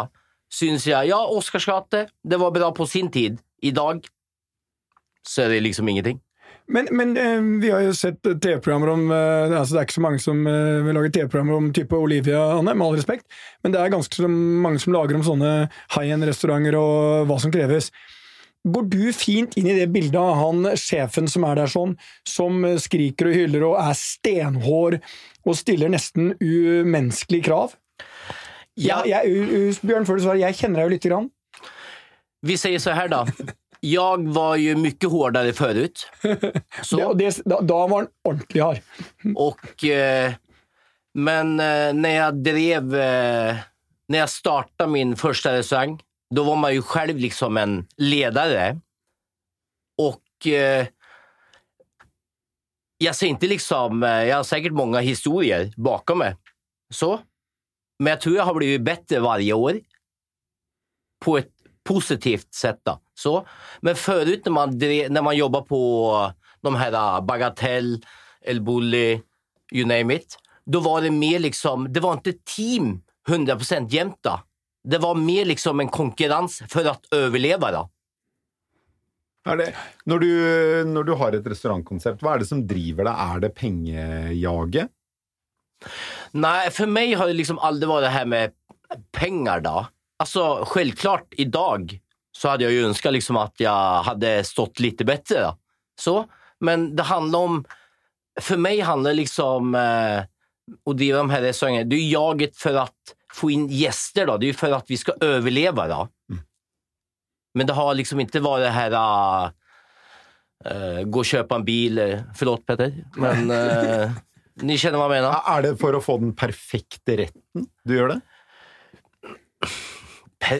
syns 0.49 0.87
jeg 0.87 1.11
ja, 1.11 1.19
Oscarsgate, 1.21 2.07
det 2.23 2.39
var 2.41 2.55
bra 2.55 2.71
på 2.73 2.87
sin 2.89 3.11
tid. 3.13 3.37
I 3.61 3.71
dag 3.71 4.01
så 5.27 5.43
er 5.43 5.53
det 5.53 5.65
liksom 5.67 5.87
ingenting. 5.87 6.21
Men, 6.67 6.87
men 6.91 7.17
eh, 7.17 7.41
vi 7.61 7.69
har 7.71 7.85
jo 7.85 7.93
sett 7.95 8.19
TV-programmer 8.23 8.89
om 8.91 9.05
eh, 9.11 9.53
altså 9.55 9.75
Det 9.75 9.79
er 9.79 9.87
ikke 9.87 9.95
så 9.95 10.03
mange 10.03 10.19
som 10.19 10.41
eh, 10.51 10.83
vil 10.83 10.97
lage 10.97 11.13
TV-programmer 11.15 11.55
om 11.55 11.69
type 11.75 11.95
Olivia, 11.95 12.41
Anne, 12.57 12.73
med 12.75 12.87
all 12.87 12.97
respekt, 12.97 13.23
men 13.63 13.71
det 13.71 13.79
er 13.79 13.93
ganske 13.93 14.19
så 14.19 14.27
mange 14.27 14.81
som 14.83 14.95
lager 14.95 15.15
om 15.15 15.23
sånne 15.23 15.51
high 15.95 16.11
end-restauranter 16.11 16.75
og 16.79 17.29
hva 17.29 17.37
som 17.39 17.53
kreves. 17.55 17.87
Går 18.67 18.87
du 18.91 19.05
fint 19.15 19.55
inn 19.55 19.69
i 19.71 19.77
det 19.77 19.85
bildet 19.93 20.19
av 20.19 20.41
han 20.41 20.67
sjefen 20.75 21.29
som 21.31 21.45
er 21.47 21.61
der 21.61 21.71
sånn, 21.71 21.93
som 22.27 22.65
skriker 22.83 23.29
og 23.29 23.37
hyller 23.37 23.63
og 23.69 23.77
er 23.79 23.95
stenhår 23.95 24.97
og 25.47 25.55
stiller 25.55 25.93
nesten 25.93 26.33
umenneskelige 26.41 27.47
krav? 27.47 27.77
Ja. 28.75 28.99
ja 29.07 29.23
jeg, 29.23 29.71
Bjørn, 29.79 30.09
før 30.09 30.19
du 30.19 30.25
svarer, 30.25 30.43
jeg 30.43 30.59
kjenner 30.59 30.81
deg 30.81 30.89
jo 30.89 30.95
lite 30.97 31.13
grann. 31.13 31.31
Vi 32.43 32.59
sier 32.59 32.83
så 32.83 32.97
her, 32.97 33.07
då. 33.07 33.23
Jag 33.79 34.27
var 34.27 34.55
ju 34.55 34.75
mycket 34.75 35.09
hårdare 35.09 35.53
förut. 35.53 36.11
Så, 36.83 37.03
og 37.05 37.17
det, 37.17 37.41
da, 37.45 37.61
da 37.61 37.87
var 37.87 37.97
han 37.97 38.07
ordentlig 38.23 38.61
hard. 38.61 38.79
och, 39.35 39.83
eh, 39.83 40.33
men 41.13 41.59
eh, 41.59 41.93
när 41.93 42.15
jag 42.15 42.43
drev, 42.43 42.95
eh, 42.95 43.55
när 44.07 44.19
jag 44.19 44.29
startade 44.29 44.91
min 44.91 45.15
första 45.15 45.53
restaurang, 45.53 46.01
då 46.35 46.43
var 46.43 46.55
man 46.55 46.73
ju 46.73 46.81
själv 46.81 47.17
liksom 47.17 47.57
en 47.57 47.87
ledare. 47.97 48.79
Och 49.97 50.47
eh, 50.47 50.87
jag 52.97 53.15
ser 53.15 53.27
inte 53.27 53.47
liksom, 53.47 54.01
jag 54.01 54.35
har 54.35 54.43
säkert 54.43 54.71
många 54.71 54.99
historier 54.99 55.73
bakom 55.77 56.17
mig. 56.17 56.35
Så. 56.93 57.19
Men 57.99 58.11
jag 58.11 58.21
tror 58.21 58.35
jag 58.35 58.43
har 58.43 58.53
blivit 58.53 58.81
bättre 58.81 59.19
varje 59.19 59.53
år. 59.53 59.79
På 61.25 61.37
ett 61.37 61.56
positivt 61.87 62.53
sett, 62.53 62.79
da. 62.85 62.99
Så. 63.15 63.47
Men 63.81 63.95
förut 63.95 64.41
när 64.45 64.51
man, 64.51 64.77
när 64.77 65.21
man 65.21 65.37
jobbar 65.37 65.61
på 65.61 66.31
de 66.61 66.75
här 66.75 66.91
uh, 66.91 67.25
Bagatell, 67.25 68.05
El 68.41 68.61
Bulli, 68.61 69.21
you 69.71 69.87
name 69.87 70.15
it. 70.15 70.37
Då 70.65 70.79
var 70.79 71.01
det 71.01 71.11
mer 71.11 71.39
liksom, 71.39 71.93
det 71.93 71.99
var 71.99 72.17
ikke 72.17 72.39
team 72.55 73.01
100% 73.27 73.89
jämt 73.89 74.19
da. 74.23 74.43
Det 74.83 74.97
var 74.97 75.15
mer 75.15 75.45
liksom 75.45 75.79
en 75.79 75.89
konkurranse 75.91 76.67
for 76.71 76.87
å 76.87 76.95
overleve, 77.15 77.71
da. 77.71 77.87
Det, 79.47 79.71
når, 80.05 80.19
du, 80.19 80.31
når 80.91 81.07
du 81.07 81.13
har 81.19 81.35
et 81.35 81.45
restaurantkonsept, 81.47 82.23
hva 82.23 82.35
er 82.35 82.43
det 82.43 82.49
som 82.49 82.65
driver 82.67 83.07
deg? 83.07 83.19
Er 83.23 83.43
det 83.43 83.51
pengejaget? 83.55 84.91
Nei, 86.35 86.67
for 86.75 86.91
meg 86.91 87.13
har 87.19 87.29
det 87.29 87.37
liksom 87.37 87.59
aldri 87.63 87.87
vært 87.87 88.07
det 88.07 88.15
her 88.15 88.27
med 88.27 88.55
penger, 89.15 89.63
då. 89.63 89.85
Alltså 90.17 90.63
självklart 90.67 91.27
idag 91.31 91.99
så 92.31 92.49
hade 92.49 92.63
jag 92.63 92.73
ju 92.73 92.85
önskat 92.85 93.13
liksom 93.13 93.37
att 93.37 93.59
jag 93.59 94.03
hade 94.03 94.43
stått 94.43 94.79
lite 94.79 95.05
bättre. 95.05 95.41
Då. 95.41 95.57
Så, 95.99 96.25
men 96.59 96.95
det 96.95 97.03
handlar 97.03 97.39
om, 97.39 97.65
för 98.41 98.57
mig 98.57 98.79
handlar 98.79 99.11
det 99.11 99.15
liksom 99.15 99.75
eh, 99.75 100.19
att 100.89 100.97
driva 100.97 101.17
de 101.17 101.29
här 101.29 101.41
restaurangerna, 101.41 101.89
det 101.89 101.95
är 101.95 102.11
jaget 102.11 102.57
för 102.57 102.73
att 102.73 102.93
få 103.33 103.51
in 103.51 103.67
gäster 103.67 104.25
då. 104.25 104.37
Det 104.37 104.45
är 104.45 104.47
ju 104.47 104.53
för 104.53 104.71
att 104.71 104.85
vi 104.87 104.97
ska 104.97 105.11
överleva 105.21 105.87
då. 105.87 106.07
Men 107.53 107.67
det 107.67 107.73
har 107.73 107.93
liksom 107.93 108.19
inte 108.19 108.39
varit 108.39 108.65
det 108.65 108.69
här 108.69 108.91
uh, 110.65 111.03
gå 111.03 111.19
och 111.19 111.25
köpa 111.25 111.55
en 111.55 111.65
bil. 111.65 111.97
eh, 111.97 112.19
Förlåt 112.35 112.65
Petter, 112.65 113.05
men 113.15 113.51
uh, 113.51 114.11
ni 114.61 114.77
känner 114.77 114.97
vad 114.97 115.05
jag 115.05 115.21
menar. 115.21 115.57
Er 115.57 115.61
det 115.61 115.77
for 115.77 115.95
å 115.95 116.01
få 116.01 116.17
den 116.17 116.35
perfekte 116.35 117.17
retten 117.17 117.67
du 117.83 117.95
gjør 117.97 118.07
det? 118.07 118.21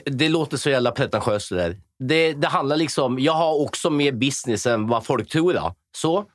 Det 0.05 0.29
låter 0.29 0.57
så 0.57 0.69
jävla 0.69 0.91
pretentiöst 0.91 1.49
det 1.49 1.55
där. 1.55 1.77
Det, 1.99 2.33
det 2.33 2.47
handlar 2.47 2.77
liksom, 2.77 3.19
jag 3.19 3.33
har 3.33 3.61
också 3.61 3.89
mer 3.89 4.11
business 4.11 4.65
än 4.65 4.87
vad 4.87 5.05
folk 5.05 5.29
tror. 5.29 5.53
Då. 5.53 5.75
Så. 5.97 6.25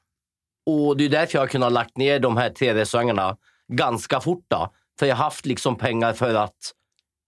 Och 0.67 0.97
det 0.97 1.05
är 1.05 1.09
därför 1.09 1.39
jag 1.39 1.43
har 1.43 1.49
kunnat 1.49 1.73
lagt 1.73 1.97
ner 1.97 2.19
de 2.19 2.37
här 2.37 2.51
tre 2.51 2.75
restaurangerna 2.75 3.37
ganska 3.73 4.21
fort. 4.21 4.45
Då. 4.49 4.73
För 4.99 5.07
jag 5.07 5.17
har 5.17 5.25
haft 5.25 5.47
liksom 5.47 5.77
pengar 5.77 6.13
för 6.13 6.35
att 6.35 6.73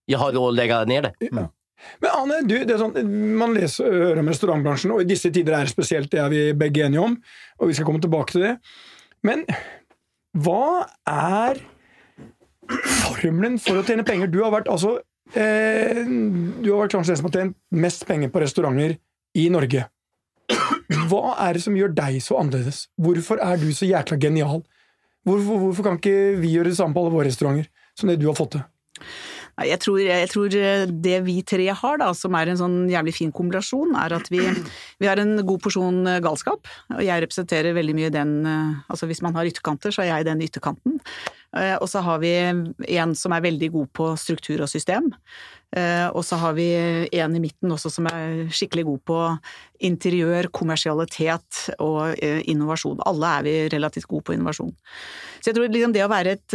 jeg 0.07 0.19
har 0.19 0.33
råd 0.33 0.53
å 0.53 0.57
legge 0.57 0.85
ned 0.85 1.05
det. 1.05 1.31
Men 2.01 2.11
Anne, 2.15 2.41
du, 2.49 2.57
det 2.65 2.77
er 2.77 2.81
sånn, 2.81 2.97
man 3.39 3.55
leser 3.57 3.93
hører 3.93 4.21
om 4.23 4.29
restaurantbransjen, 4.31 4.93
og 4.95 5.05
i 5.05 5.09
disse 5.09 5.31
tider 5.35 5.57
er 5.57 5.67
det 5.67 5.73
spesielt, 5.73 6.11
det 6.13 6.21
er 6.23 6.31
vi 6.33 6.43
begge 6.57 6.87
enige 6.87 7.03
om, 7.03 7.17
og 7.59 7.71
vi 7.71 7.77
skal 7.77 7.89
komme 7.89 8.01
tilbake 8.05 8.37
til 8.37 8.47
det. 8.47 8.53
Men 9.27 9.45
hva 10.45 10.85
er 11.09 11.61
formelen 13.03 13.59
for 13.61 13.81
å 13.81 13.85
tjene 13.87 14.07
penger? 14.07 14.33
Du 14.33 14.41
har 14.45 14.55
vært 14.55 14.71
altså 14.73 14.97
eh, 15.37 16.05
Du 16.05 16.71
har 16.73 16.85
vært 16.85 16.97
kanskje 16.97 17.15
den 17.15 17.21
som 17.21 17.29
har 17.29 17.37
tjent 17.39 17.59
mest 17.85 18.07
penger 18.09 18.33
på 18.33 18.43
restauranter 18.45 18.97
i 19.35 19.49
Norge. 19.53 19.87
Hva 21.11 21.35
er 21.47 21.57
det 21.57 21.65
som 21.65 21.77
gjør 21.77 21.95
deg 21.97 22.21
så 22.23 22.39
annerledes? 22.41 22.87
Hvorfor 23.01 23.41
er 23.43 23.61
du 23.61 23.71
så 23.75 23.89
jækla 23.89 24.19
genial? 24.21 24.63
Hvorfor, 25.25 25.61
hvorfor 25.63 25.87
kan 25.87 26.01
ikke 26.01 26.35
vi 26.41 26.53
gjøre 26.53 26.71
det 26.71 26.79
samme 26.79 26.95
på 26.97 27.05
alle 27.05 27.15
våre 27.15 27.31
restauranter, 27.31 27.71
som 27.97 28.11
det 28.11 28.19
du 28.21 28.29
har 28.29 28.37
fått 28.37 28.59
til? 28.59 28.67
Jeg 29.63 29.79
tror, 29.85 30.01
jeg 30.03 30.29
tror 30.33 30.55
det 31.05 31.19
vi 31.23 31.37
tre 31.47 31.69
har, 31.71 31.99
da, 32.03 32.09
som 32.19 32.35
er 32.35 32.51
en 32.51 32.59
sånn 32.59 32.79
jævlig 32.91 33.13
fin 33.15 33.31
kombinasjon, 33.35 33.95
er 34.03 34.17
at 34.17 34.27
vi, 34.33 34.41
vi 34.99 35.07
har 35.07 35.21
en 35.23 35.37
god 35.47 35.63
porsjon 35.63 36.01
eh, 36.11 36.19
galskap. 36.25 36.67
Og 36.97 37.05
jeg 37.07 37.23
representerer 37.23 37.77
veldig 37.77 37.95
mye 37.95 38.11
den 38.15 38.35
eh, 38.51 38.91
Altså 38.91 39.07
hvis 39.07 39.23
man 39.23 39.37
har 39.39 39.47
ytterkanter, 39.47 39.95
så 39.95 40.03
er 40.03 40.11
jeg 40.11 40.27
den 40.27 40.43
ytterkanten. 40.43 40.99
Eh, 41.57 41.77
Og 41.81 41.89
så 41.89 42.03
har 42.05 42.19
vi 42.23 42.35
en 42.35 43.15
som 43.15 43.33
er 43.33 43.45
veldig 43.45 43.73
god 43.73 43.93
på 43.95 44.13
struktur 44.21 44.63
og 44.65 44.71
system. 44.71 45.13
Eh, 45.75 46.09
Og 46.15 46.23
så 46.25 46.37
har 46.39 46.55
vi 46.55 46.69
en 47.13 47.37
i 47.37 47.43
midten 47.43 47.71
også 47.71 47.91
som 47.91 48.07
er 48.07 48.49
skikkelig 48.51 48.85
god 48.85 49.01
på 49.05 49.21
interiør, 49.85 50.49
kommersialitet 50.55 51.75
og 51.79 52.15
eh, 52.23 52.41
innovasjon. 52.49 53.03
Alle 53.05 53.33
er 53.39 53.43
vi 53.43 53.55
relativt 53.75 54.07
gode 54.09 54.25
på 54.25 54.35
innovasjon. 54.37 54.73
Så 55.43 55.51
jeg 55.51 55.59
tror 55.59 55.69
liksom 55.69 55.93
det 55.93 56.05
å 56.05 56.09
være 56.09 56.39
et 56.39 56.55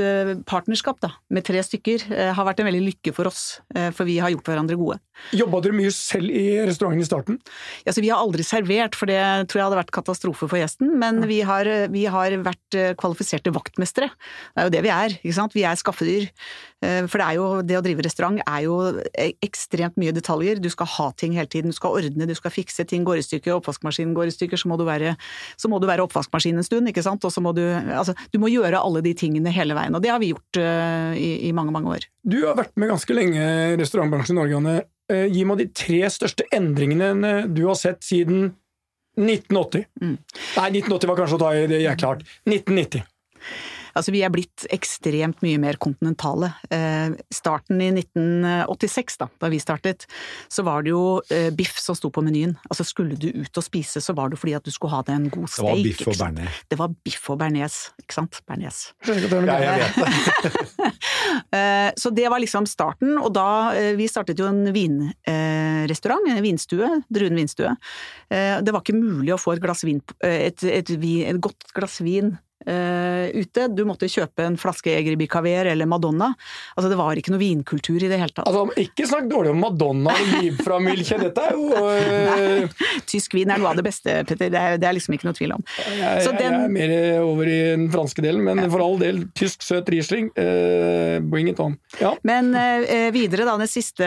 partnerskap 0.50 0.98
da, 1.04 1.12
med 1.30 1.46
tre 1.46 1.62
stykker 1.62 2.08
har 2.34 2.48
vært 2.48 2.64
en 2.64 2.66
veldig 2.66 2.82
lykke 2.88 3.14
for 3.14 3.30
oss, 3.30 3.60
for 3.94 4.08
vi 4.08 4.16
har 4.18 4.32
gjort 4.34 4.50
hverandre 4.50 4.80
gode. 4.80 4.98
Jobba 5.36 5.60
dere 5.62 5.78
mye 5.78 5.92
selv 5.94 6.32
i 6.34 6.58
restauranten 6.66 7.04
i 7.04 7.06
starten? 7.06 7.38
Ja, 7.86 7.94
så 7.94 8.02
vi 8.02 8.10
har 8.10 8.24
aldri 8.24 8.42
servert, 8.48 8.98
for 8.98 9.06
det 9.12 9.20
tror 9.52 9.62
jeg 9.62 9.68
hadde 9.68 9.78
vært 9.84 9.94
katastrofe 9.94 10.50
for 10.50 10.58
gjesten, 10.58 10.96
men 10.98 11.22
vi 11.30 11.44
har, 11.46 11.70
vi 11.94 12.08
har 12.10 12.34
vært 12.42 12.80
kvalifiserte 12.98 13.54
vaktmestere. 13.54 14.10
Det 14.10 14.64
er 14.64 14.72
jo 14.72 14.74
det 14.80 14.84
vi 14.88 14.89
er, 14.94 15.16
ikke 15.20 15.36
sant. 15.36 15.56
Vi 15.56 15.64
er 15.68 15.78
skaffedyr. 15.80 16.28
Eh, 16.84 17.06
For 17.12 17.20
det 17.22 17.26
er 17.26 17.38
jo, 17.38 17.48
det 17.66 17.78
å 17.80 17.84
drive 17.84 18.04
restaurant 18.06 18.40
er 18.44 18.62
jo 18.66 18.76
e- 19.12 19.34
ekstremt 19.46 19.98
mye 20.00 20.14
detaljer. 20.16 20.62
Du 20.64 20.70
skal 20.72 20.90
ha 20.96 21.10
ting 21.20 21.36
hele 21.38 21.50
tiden, 21.52 21.74
du 21.74 21.78
skal 21.78 21.98
ordne, 22.00 22.28
du 22.30 22.36
skal 22.38 22.54
fikse, 22.54 22.86
ting 22.88 23.08
går 23.08 23.22
i 23.22 23.26
stykker, 23.26 23.56
oppvaskmaskinen 23.58 24.14
går 24.18 24.32
i 24.32 24.36
stykker, 24.36 24.60
så 24.60 24.72
må 24.72 24.78
du 24.80 24.86
være, 24.88 25.16
så 25.60 25.72
må 25.72 25.82
du 25.82 25.88
være 25.90 26.06
oppvaskmaskin 26.08 26.62
en 26.62 26.68
stund, 26.68 26.92
ikke 26.92 27.04
sant. 27.06 27.26
Og 27.26 27.34
så 27.34 27.44
må 27.44 27.54
du, 27.58 27.64
altså, 27.66 28.16
du 28.32 28.40
må 28.42 28.52
gjøre 28.54 28.80
alle 28.80 29.04
de 29.06 29.16
tingene 29.18 29.54
hele 29.56 29.78
veien, 29.78 29.96
og 29.96 30.06
det 30.06 30.14
har 30.14 30.22
vi 30.22 30.32
gjort 30.32 30.62
uh, 30.62 31.12
i, 31.18 31.50
i 31.50 31.52
mange, 31.56 31.74
mange 31.76 31.98
år. 31.98 32.08
Du 32.24 32.40
har 32.46 32.58
vært 32.60 32.76
med 32.80 32.92
ganske 32.92 33.16
lenge 33.16 33.44
i 33.44 33.78
restaurantbransjen 33.80 34.38
i 34.38 34.40
Norge, 34.40 34.62
Anne. 34.62 34.78
Uh, 35.12 35.26
Gi 35.30 35.44
meg 35.48 35.62
de 35.62 35.70
tre 35.74 36.02
største 36.14 36.48
endringene 36.56 37.34
du 37.50 37.66
har 37.68 37.78
sett 37.80 38.06
siden 38.06 38.54
1980. 39.20 39.86
Mm. 40.02 40.16
Nei, 40.16 40.70
1980 40.80 41.10
var 41.12 41.20
kanskje 41.20 41.38
å 41.40 41.42
ta 41.42 41.52
i 41.58 41.68
det 41.70 41.82
er 41.84 42.00
klart. 42.00 42.24
1990. 42.48 43.04
Altså, 43.98 44.12
vi 44.14 44.22
er 44.26 44.32
blitt 44.34 44.66
ekstremt 44.74 45.42
mye 45.46 45.60
mer 45.62 45.78
kontinentale. 45.82 46.52
Eh, 46.74 47.16
starten 47.34 47.82
i 47.82 47.90
1986, 47.96 49.18
da, 49.22 49.28
da 49.42 49.50
vi 49.52 49.60
startet, 49.62 50.06
så 50.52 50.64
var 50.68 50.84
det 50.86 50.94
jo 50.94 51.04
eh, 51.34 51.50
biff 51.56 51.78
som 51.82 51.98
sto 51.98 52.12
på 52.14 52.24
menyen. 52.26 52.56
Altså, 52.70 52.86
skulle 52.88 53.18
du 53.20 53.30
ut 53.44 53.58
og 53.62 53.66
spise, 53.66 54.02
så 54.04 54.16
var 54.18 54.30
det 54.34 54.40
fordi 54.42 54.56
at 54.58 54.66
du 54.68 54.72
skulle 54.74 54.94
ha 54.96 55.02
deg 55.08 55.16
en 55.18 55.30
god 55.34 55.48
Det 55.50 55.64
var 55.66 55.84
biff 55.84 56.04
og 56.08 56.20
bearnés. 56.20 56.60
Det 56.70 56.80
var 56.80 56.94
biff 57.08 57.30
og 57.34 57.40
bearnés, 57.42 57.78
ikke 58.04 58.18
sant? 58.20 58.42
Bearnés. 58.50 58.82
Det 59.06 59.30
Ja, 59.50 59.58
jeg 59.64 59.80
vet 59.84 59.96
det. 60.44 60.92
Eh, 61.56 61.92
Så 62.00 62.12
det 62.16 62.28
var 62.32 62.40
liksom 62.42 62.66
starten, 62.70 63.16
og 63.20 63.32
da 63.36 63.48
Vi 63.98 64.08
startet 64.10 64.40
jo 64.40 64.48
en 64.50 64.70
vinrestaurant, 64.74 66.28
en 66.30 66.44
vinstue, 66.44 66.90
Druen 67.10 67.36
vinstue. 67.38 67.72
Eh, 68.30 68.60
Det 68.62 68.74
var 68.74 68.84
ikke 68.84 68.98
mulig 69.00 69.34
å 69.36 69.40
få 69.42 69.56
et 69.56 69.64
glass 69.64 69.84
vin, 69.88 70.02
et, 70.24 70.64
et, 70.64 70.90
et, 70.90 70.92
et 71.34 71.42
godt 71.42 71.72
glass 71.76 72.00
vin 72.06 72.36
ute. 72.66 73.68
Du 73.74 73.84
måtte 73.88 74.08
kjøpe 74.12 74.44
en 74.46 74.58
flaske 74.60 74.92
Eger 74.92 75.16
Bicaver 75.20 75.70
eller 75.72 75.88
Madonna. 75.90 76.32
Altså, 76.76 76.90
det 76.92 76.98
var 77.00 77.18
ikke 77.20 77.32
noe 77.34 77.42
vinkultur 77.42 77.98
i 78.04 78.10
det 78.12 78.20
hele 78.20 78.34
tatt. 78.36 78.48
Altså, 78.50 78.66
ikke 78.84 79.08
snakk 79.10 79.30
dårlig 79.32 79.54
om 79.54 79.62
Madonna 79.64 80.12
og 80.14 80.34
Liv 80.42 80.60
fra 80.66 80.80
Milche. 80.84 81.18
Dette 81.22 81.46
er 81.50 81.56
jo 81.56 81.70
øh, 81.80 82.86
Tysk 83.10 83.34
vin 83.38 83.50
er 83.54 83.62
noe 83.62 83.72
av 83.72 83.80
det 83.80 83.86
beste, 83.88 84.18
Petter. 84.28 84.52
Det 84.52 84.60
er, 84.60 84.78
det 84.82 84.90
er 84.90 84.98
liksom 84.98 85.16
ikke 85.16 85.30
noe 85.30 85.38
tvil 85.38 85.56
om. 85.56 85.64
jeg, 85.78 86.24
Så 86.26 86.34
jeg, 86.34 86.40
den- 86.42 86.58
jeg 86.60 86.68
er 86.68 86.76
mer 86.76 86.96
over 87.24 87.50
i 87.50 87.58
den 87.72 87.88
franske 87.94 88.24
delen, 88.26 88.44
men 88.46 88.64
for 88.72 88.84
all 88.86 89.00
del, 89.02 89.24
tysk 89.38 89.64
søt 89.66 89.90
Riesling, 89.94 90.30
uh, 90.36 91.20
bring 91.32 91.50
it 91.52 91.60
on. 91.64 91.78
Ja. 92.02 92.14
Men 92.28 92.52
uh, 92.56 93.10
videre, 93.16 93.48
da, 93.48 93.56
det 93.62 93.70
siste 93.72 94.06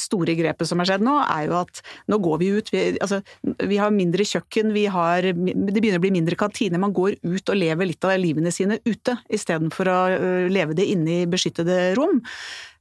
store 0.00 0.36
grepet 0.38 0.68
som 0.68 0.80
har 0.82 0.90
skjedd 0.92 1.04
nå, 1.06 1.16
er 1.24 1.48
jo 1.48 1.56
at 1.62 1.82
nå 2.10 2.20
går 2.24 2.38
vi 2.42 2.50
ut. 2.58 2.72
Vi, 2.74 2.84
altså, 3.00 3.20
vi 3.68 3.80
har 3.80 3.94
mindre 3.94 4.26
kjøkken, 4.28 4.72
vi 4.76 4.86
har, 4.92 5.22
det 5.32 5.34
begynner 5.80 6.00
å 6.00 6.04
bli 6.04 6.14
mindre 6.14 6.38
kantine. 6.38 6.80
Man 6.80 6.94
går 6.96 7.18
ut 7.24 7.48
og 7.54 7.58
lever 7.58 7.77
litt 7.86 8.04
av 8.06 8.16
livene 8.18 8.50
sine 8.54 8.80
ute, 8.86 9.14
istedenfor 9.30 9.90
å 9.92 9.98
eh, 10.14 10.48
leve 10.50 10.74
det 10.78 10.88
inne 10.90 11.20
i 11.22 11.28
beskyttede 11.30 11.94
rom. 11.98 12.22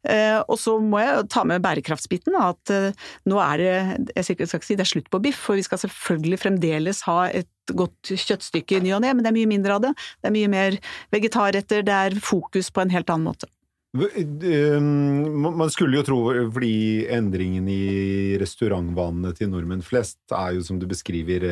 Eh, 0.07 0.37
og 0.39 0.55
så 0.61 0.77
må 0.79 1.01
jeg 1.01 1.27
ta 1.33 1.43
med 1.47 1.63
bærekraftsbiten, 1.65 2.37
at 2.39 2.71
eh, 2.73 2.95
nå 3.27 3.41
er 3.43 3.61
det 3.61 4.15
jeg 4.15 4.27
skal 4.27 4.47
ikke 4.47 4.67
si 4.69 4.77
det 4.79 4.85
er 4.85 4.91
slutt 4.93 5.11
på 5.11 5.21
biff, 5.23 5.41
for 5.49 5.59
vi 5.59 5.65
skal 5.65 5.81
selvfølgelig 5.83 6.41
fremdeles 6.45 7.03
ha 7.09 7.25
et 7.27 7.75
godt 7.75 8.13
kjøttstykke 8.13 8.77
i 8.79 8.85
ny 8.85 8.95
og 8.95 9.03
ne, 9.03 9.11
men 9.13 9.25
det 9.25 9.33
er 9.33 9.37
mye 9.39 9.51
mindre 9.51 9.75
av 9.75 9.83
det. 9.83 9.93
Det 10.21 10.31
er 10.31 10.37
mye 10.37 10.53
mer 10.53 10.79
vegetarretter, 11.13 11.85
det 11.85 12.01
er 12.07 12.19
fokus 12.23 12.71
på 12.71 12.85
en 12.85 12.93
helt 12.93 13.11
annen 13.11 13.33
måte. 13.33 13.51
Um, 13.97 15.41
Man 15.57 15.71
skulle 15.73 15.97
jo 15.97 16.05
tro, 16.05 16.19
fordi 16.53 17.07
endringen 17.13 17.67
i 17.71 18.37
restaurantvanene 18.39 19.33
til 19.37 19.49
nordmenn 19.51 19.85
flest 19.85 20.19
er 20.35 20.57
jo, 20.57 20.65
som 20.67 20.79
du 20.79 20.85
beskriver, 20.89 21.47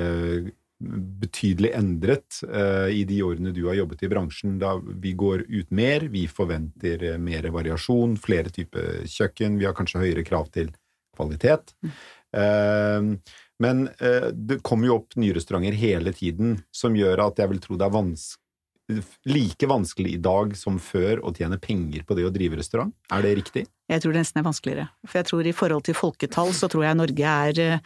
betydelig 1.21 1.71
endret 1.77 2.41
uh, 2.47 2.87
i 2.91 3.03
de 3.07 3.21
årene 3.25 3.53
du 3.55 3.63
har 3.67 3.79
jobbet 3.79 4.05
i 4.05 4.09
bransjen. 4.11 4.57
Da 4.61 4.75
vi 4.77 5.15
går 5.17 5.45
ut 5.49 5.71
mer, 5.75 6.07
vi 6.11 6.25
forventer 6.31 7.03
eh, 7.11 7.17
mer 7.21 7.49
variasjon, 7.53 8.17
flere 8.21 8.53
typer 8.53 9.03
kjøkken, 9.09 9.59
vi 9.61 9.67
har 9.67 9.75
kanskje 9.77 10.03
høyere 10.03 10.25
krav 10.27 10.51
til 10.55 10.71
kvalitet. 11.17 11.75
Uh, 12.35 13.15
Men 13.63 13.85
uh, 14.01 14.31
det 14.35 14.59
kommer 14.67 14.89
jo 14.89 14.97
opp 14.99 15.15
nye 15.15 15.35
restauranter 15.37 15.77
hele 15.79 16.11
tiden, 16.11 16.57
som 16.75 16.97
gjør 16.97 17.29
at 17.29 17.39
jeg 17.39 17.53
vil 17.53 17.61
tro 17.63 17.77
det 17.79 17.87
er 17.87 17.93
vans 17.95 18.33
like 19.25 19.67
vanskelig 19.67 20.13
i 20.13 20.21
dag 20.21 20.53
som 20.57 20.77
før 20.81 21.23
å 21.25 21.33
tjene 21.33 21.57
penger 21.61 22.05
på 22.05 22.17
det 22.17 22.27
å 22.27 22.33
drive 22.33 22.59
restaurant? 22.59 22.93
Er 23.09 23.25
det 23.25 23.31
riktig? 23.39 23.65
Jeg 23.91 24.01
tror 24.01 24.15
det 24.15 24.21
nesten 24.23 24.39
er 24.41 24.45
vanskeligere. 24.47 24.83
For 25.05 25.19
jeg 25.19 25.27
tror 25.29 25.45
i 25.45 25.51
forhold 25.53 25.83
til 25.85 25.93
folketall, 25.93 26.49
så 26.57 26.65
tror 26.71 26.83
jeg 26.87 26.97
Norge 26.97 27.33
er 27.45 27.59
eh, 27.61 27.79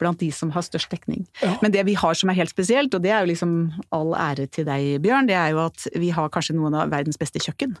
blant 0.00 0.20
de 0.20 0.28
som 0.34 0.50
har 0.52 0.64
størst 0.66 0.90
dekning. 0.92 1.22
Ja. 1.40 1.54
Men 1.62 1.72
det 1.72 1.84
vi 1.88 1.94
har 1.96 2.12
som 2.18 2.28
er 2.28 2.36
helt 2.36 2.52
spesielt, 2.52 2.92
og 2.92 3.00
det 3.04 3.10
er 3.14 3.24
jo 3.24 3.30
liksom 3.30 3.54
all 3.96 4.12
ære 4.20 4.44
til 4.52 4.66
deg, 4.68 4.98
Bjørn, 5.00 5.30
det 5.30 5.36
er 5.38 5.54
jo 5.54 5.62
at 5.64 5.86
vi 5.96 6.10
har 6.12 6.28
kanskje 6.34 6.58
noen 6.58 6.76
av 6.76 6.90
verdens 6.92 7.16
beste 7.16 7.40
kjøkken. 7.40 7.72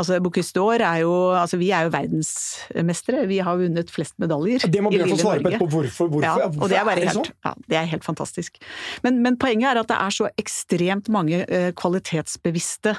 Altså 0.00 0.18
Bocuse 0.24 0.50
d'Or 0.56 0.82
er 0.82 1.04
jo 1.04 1.12
Altså 1.40 1.56
vi 1.60 1.70
er 1.74 1.86
jo 1.86 1.92
verdensmestere. 1.94 3.26
Vi 3.30 3.38
har 3.44 3.56
vunnet 3.60 3.90
flest 3.92 4.16
medaljer 4.20 4.66
Det 4.70 4.82
må 4.82 4.90
i 4.92 4.98
lille 4.98 5.16
svare 5.18 5.38
på 5.40 5.46
Norge. 5.46 5.56
etterpå. 5.56 5.70
Hvorfor, 5.70 6.10
hvorfor, 6.10 6.26
Ja, 6.26 6.34
hvorfor 6.48 6.64
og 6.66 6.72
det 6.72 6.78
er 6.80 6.84
bare 6.88 7.00
det 7.00 7.08
helt, 7.10 7.30
sånn? 7.30 7.38
ja, 7.46 7.52
det 7.70 7.78
er 7.80 7.88
helt 7.94 8.04
fantastisk. 8.06 8.58
Men, 9.06 9.22
men 9.22 9.38
poenget 9.40 9.70
er 9.70 9.80
at 9.84 9.88
det 9.90 9.98
er 10.00 10.14
så 10.18 10.28
ekstremt 10.40 11.08
mange 11.12 11.44
eh, 11.46 11.70
kvalitetsbevisste 11.78 12.96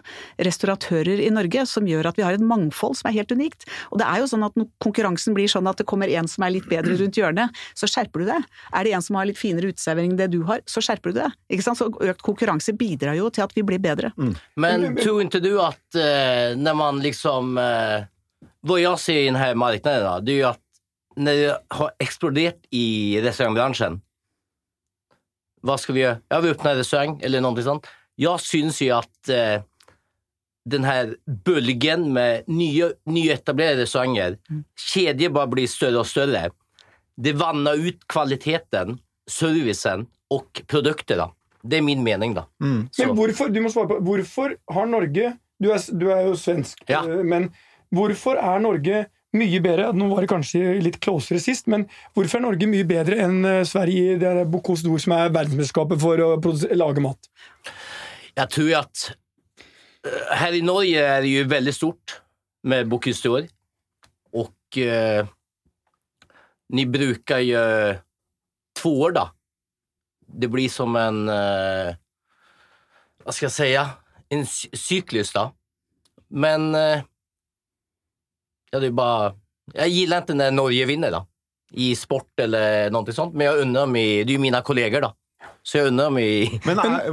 restauratører 0.48 1.22
i 1.24 1.30
Norge 1.34 1.66
som 1.70 1.88
gjør 1.90 2.12
at 2.12 2.20
vi 2.20 2.26
har 2.26 2.38
et 2.38 2.44
mangfold 2.46 2.98
som 3.00 3.12
er 3.12 3.18
helt 3.20 3.32
unikt. 3.36 3.68
Og 3.92 4.00
det 4.02 4.08
er 4.08 4.21
jo 4.21 4.21
sånn 4.30 4.46
at 4.46 4.56
når 4.60 4.70
konkurransen 4.84 5.36
blir 5.38 5.50
sånn 5.52 5.70
at 5.70 5.82
det 5.82 5.88
kommer 5.90 6.12
en 6.12 6.30
som 6.30 6.46
er 6.46 6.54
litt 6.56 6.68
bedre 6.70 6.96
rundt 7.00 7.18
hjørnet, 7.18 7.62
så 7.78 7.90
skjerper 7.90 8.24
du 8.24 8.30
deg. 8.30 8.48
Er 8.76 8.88
det 8.88 8.96
en 8.98 9.06
som 9.06 9.18
har 9.20 9.30
litt 9.30 9.40
finere 9.40 9.72
uteservering 9.72 10.14
enn 10.14 10.20
det 10.20 10.30
du 10.34 10.42
har, 10.50 10.64
så 10.70 10.84
skjerper 10.84 11.14
du 11.14 11.22
deg. 11.22 11.38
Ikke 11.52 11.66
sant? 11.66 11.80
Så 11.82 11.90
økt 11.90 12.26
konkurranse 12.26 12.76
bidrar 12.78 13.18
jo 13.18 13.30
til 13.34 13.46
at 13.46 13.56
vi 13.58 13.66
blir 13.66 13.82
bedre. 13.82 14.14
Men 14.62 14.92
tror 15.00 15.24
ikke 15.26 15.42
du 15.44 15.54
at 15.64 15.82
uh, 15.98 16.58
når 16.60 16.78
man 16.78 17.02
liksom... 17.04 17.56
uh, 17.58 18.04
Hva 18.62 18.78
jeg 18.78 19.02
ser 19.02 19.24
i 19.24 19.30
denne 19.30 19.54
markedet, 19.58 20.02
marknaden 20.04 20.28
det 20.28 20.36
er 20.36 20.42
jo 20.42 20.52
at 20.52 20.62
når 21.22 21.40
det 21.40 21.56
har 21.76 21.90
eksplodert 22.00 22.70
i 22.72 23.20
restaurantbransjen 23.24 23.98
Hva 25.66 25.76
skal 25.82 25.98
vi 25.98 26.06
gjøre? 26.06 26.22
Ja, 26.32 26.40
vi 26.42 26.54
åpner 26.54 26.80
restaurant, 26.80 27.20
eller 27.26 27.44
noe 27.44 27.66
sånt. 27.66 27.90
Jeg 28.22 28.42
syns 28.44 28.80
jo 28.82 28.96
at 28.98 29.32
eh, 29.34 29.62
den 30.70 30.84
her 30.86 31.16
bølgen 31.46 32.12
med 32.14 32.48
nye, 32.52 32.92
nyetablerte 33.10 33.82
restauranger, 33.84 34.36
kedjor 34.78 35.34
bare 35.34 35.50
blir 35.56 35.70
større 35.70 36.04
og 36.04 36.10
større. 36.10 36.50
Det 37.22 37.34
vanner 37.40 37.80
ut 37.82 38.04
kvaliteten, 38.10 39.00
servicen 39.30 40.08
og 40.32 40.62
produktene 40.68 41.30
Det 41.64 41.78
er 41.78 41.86
min 41.86 42.04
mening 42.04 42.34
da. 42.34 42.46
Mm. 42.64 42.90
Men 42.98 43.16
hvorfor, 43.18 43.50
du 43.54 43.60
må 43.62 43.70
svare 43.70 43.88
på, 43.92 43.98
hvorfor 44.02 44.56
har 44.74 44.88
Norge 44.90 45.34
Du 45.62 45.70
er, 45.70 45.84
du 45.94 46.08
er 46.10 46.24
jo 46.26 46.36
svensk, 46.40 46.80
Ja. 46.90 47.04
eh, 47.06 47.22
men 47.24 47.52
hvorfor 47.94 48.40
er 48.40 48.60
Norge 48.60 49.06
mye 49.38 49.62
bedre 49.64 49.92
Nå 49.94 50.08
var 50.10 50.22
det 50.26 50.32
kanskje 50.32 50.82
litt 50.82 51.00
closere 51.00 51.40
sist, 51.40 51.68
men 51.68 51.86
hvorfor 52.16 52.40
er 52.40 52.46
Norge 52.48 52.68
mye 52.68 52.88
bedre 52.88 53.20
enn 53.22 53.46
eh, 53.46 53.64
Sverige 53.68 54.16
i 54.16 54.20
det 54.20 54.28
er 54.32 54.50
Bocuse 54.50 54.84
d'Or, 54.88 55.00
som 55.00 55.14
er 55.14 55.30
verdensmesterskapet 55.30 56.02
for 56.02 56.18
å 56.26 56.32
lage 56.76 57.04
mat? 57.06 57.30
Jeg 58.36 58.50
tror 58.50 58.72
ju 58.72 58.82
eh, 60.08 60.56
i 60.56 60.62
Norge 60.62 61.00
er 61.00 61.22
det 61.22 61.28
ju 61.28 61.44
väldigt 61.44 61.76
stort 61.76 62.22
med 62.64 62.88
bokhistorie, 62.88 63.50
og 64.34 64.52
Och 64.72 64.78
eh, 64.78 65.28
ju 67.40 67.96
två 68.82 69.02
år 69.02 69.12
da. 69.12 69.36
Det 70.28 70.48
blir 70.48 70.70
som 70.70 70.96
en, 70.96 71.30
eh, 71.30 71.96
vad 73.24 73.36
ska 73.36 73.46
jag 73.46 73.52
säga, 73.52 73.90
en 74.30 74.46
syklus, 74.74 75.34
då. 75.34 75.56
Men 76.28 76.76
eh, 76.76 77.02
ja, 78.72 78.80
det 78.80 78.88
är 78.88 78.92
bara, 78.92 79.36
jag 79.74 79.88
gillar 79.88 80.18
inte 80.18 80.34
när 80.34 80.52
Norge 80.52 80.86
vinner 80.86 81.12
då. 81.12 81.28
I 81.72 81.96
sport 81.96 82.40
eller 82.40 82.92
någonting 82.92 83.14
sånt, 83.14 83.36
men 83.36 83.46
jag 83.46 83.58
undrar 83.58 83.84
om 83.84 83.94
det 83.94 84.00
är 84.00 84.26
ju 84.26 84.38
mina 84.38 84.62
kollegor 84.62 85.02
då. 85.02 85.16
Så 85.62 85.78
jeg 85.78 85.92
unner 85.92 86.10
meg 86.10 86.56
Men 86.66 86.80
er, 86.82 87.04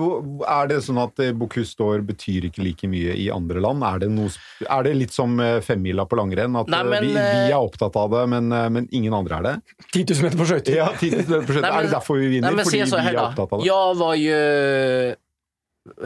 er 0.49 0.69
det 0.71 0.79
sånn 0.87 0.99
at 1.03 1.21
eh, 1.21 1.35
Bocuse 1.37 1.77
d'Or 1.77 2.01
betyr 2.09 2.47
ikke 2.49 2.65
like 2.65 2.89
mye 2.89 3.13
i 3.21 3.27
andre 3.33 3.61
land? 3.61 3.85
Er 3.85 4.01
det, 4.05 4.09
noe, 4.15 4.33
er 4.65 4.87
det 4.87 4.95
litt 4.97 5.13
som 5.13 5.35
eh, 5.45 5.59
femmila 5.65 6.07
på 6.09 6.17
langrenn? 6.17 6.57
At 6.57 6.71
Nei, 6.73 6.81
eh, 6.81 6.89
men, 6.95 7.05
vi, 7.05 7.13
vi 7.13 7.53
er 7.53 7.59
opptatt 7.59 7.99
av 8.01 8.15
det, 8.17 8.23
men, 8.33 8.49
men 8.73 8.89
ingen 8.97 9.17
andre 9.19 9.41
er 9.41 9.49
det? 9.49 9.55
10 9.93 10.07
000 10.15 10.25
meter 10.25 10.41
på 10.41 10.47
skøyter. 10.49 10.79
Ja, 10.79 10.87
10 10.97 11.27
000 11.29 11.45
prosent. 11.45 11.61
Nei, 11.61 11.73
men- 11.73 11.81
Er 11.83 11.89
det 11.91 11.97
derfor 11.99 12.21
vi 12.23 12.31
vinner? 12.33 12.49
Nei, 12.49 12.57
men 12.57 12.69
Fordi 12.71 12.81
vi 12.89 13.13
er 13.13 13.21
opptatt 13.27 13.53
av 13.53 13.61
det? 13.61 13.69
Jeg 13.69 13.99
var 14.01 14.15
jo 14.23 14.39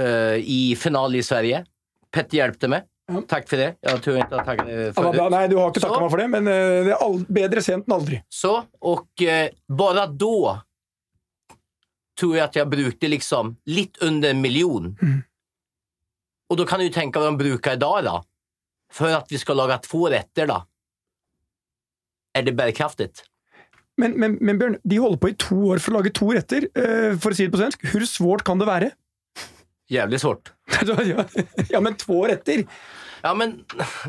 uh, 0.02 0.36
i 0.42 0.60
finale 0.82 1.22
i 1.22 1.26
Sverige. 1.26 1.62
Petter 2.12 2.40
hjalp 2.40 2.68
meg. 2.74 2.88
Ja. 3.12 3.22
Takk 3.28 3.48
for 3.50 3.58
det. 3.62 3.70
Jeg 3.82 4.02
tror 4.02 4.18
inte 4.18 4.36
jag 4.38 4.44
tackade 4.46 5.14
Ja, 5.18 5.24
Nei, 5.30 5.46
du 5.50 5.56
har 5.58 5.70
ikke 5.70 5.82
takka 5.82 6.02
meg 6.02 6.10
for 6.10 6.22
det, 6.22 6.28
men 6.32 6.46
det 6.50 6.94
er 6.98 7.24
bedre 7.38 7.62
sent 7.62 7.86
enn 7.86 7.96
aldri. 8.00 8.18
Så, 8.30 8.56
og 8.82 9.06
uh, 9.30 9.46
bare 9.78 10.10
då 10.10 10.34
tror 12.22 12.38
jeg 12.38 12.46
at 12.46 12.58
jeg 12.60 12.70
brukte 12.70 13.10
liksom 13.10 13.56
litt 13.70 13.98
under 14.06 14.32
en 14.32 14.42
million. 14.42 14.92
Mm. 15.02 15.20
Og 16.52 16.60
da 16.60 16.68
kan 16.68 16.82
du 16.82 16.92
tenke 16.92 17.18
hva 17.18 17.32
de 17.32 17.40
de 17.40 17.74
i 17.74 17.80
dag, 17.80 17.98
da. 18.06 18.16
For 18.92 19.12
at 19.16 19.30
vi 19.32 19.40
skal 19.40 19.58
lage 19.58 19.80
to 19.88 20.06
retter, 20.12 20.48
da. 20.50 20.62
Er 22.36 22.46
det 22.46 22.56
bærekraftig? 22.56 23.10
Men, 24.00 24.16
men, 24.20 24.38
men 24.40 24.58
Bjørn, 24.60 24.78
de 24.88 24.98
holder 25.00 25.20
på 25.20 25.30
i 25.32 25.38
to 25.40 25.58
år 25.72 25.80
for 25.82 25.92
å 25.92 26.00
lage 26.00 26.14
to 26.16 26.30
retter. 26.32 26.68
eh, 26.76 27.12
for 27.20 27.32
å 27.32 27.36
si 27.36 27.46
det 27.46 27.52
på 27.52 27.60
svensk, 27.60 27.84
hvor 27.92 28.04
svårt 28.08 28.44
kan 28.46 28.60
det 28.60 28.68
være? 28.68 28.90
Jævlig 29.92 30.20
svårt. 30.22 30.52
ja, 31.72 31.80
men 31.80 31.98
to 32.00 32.22
retter! 32.24 32.64
Ja, 33.22 33.34
men 33.38 33.60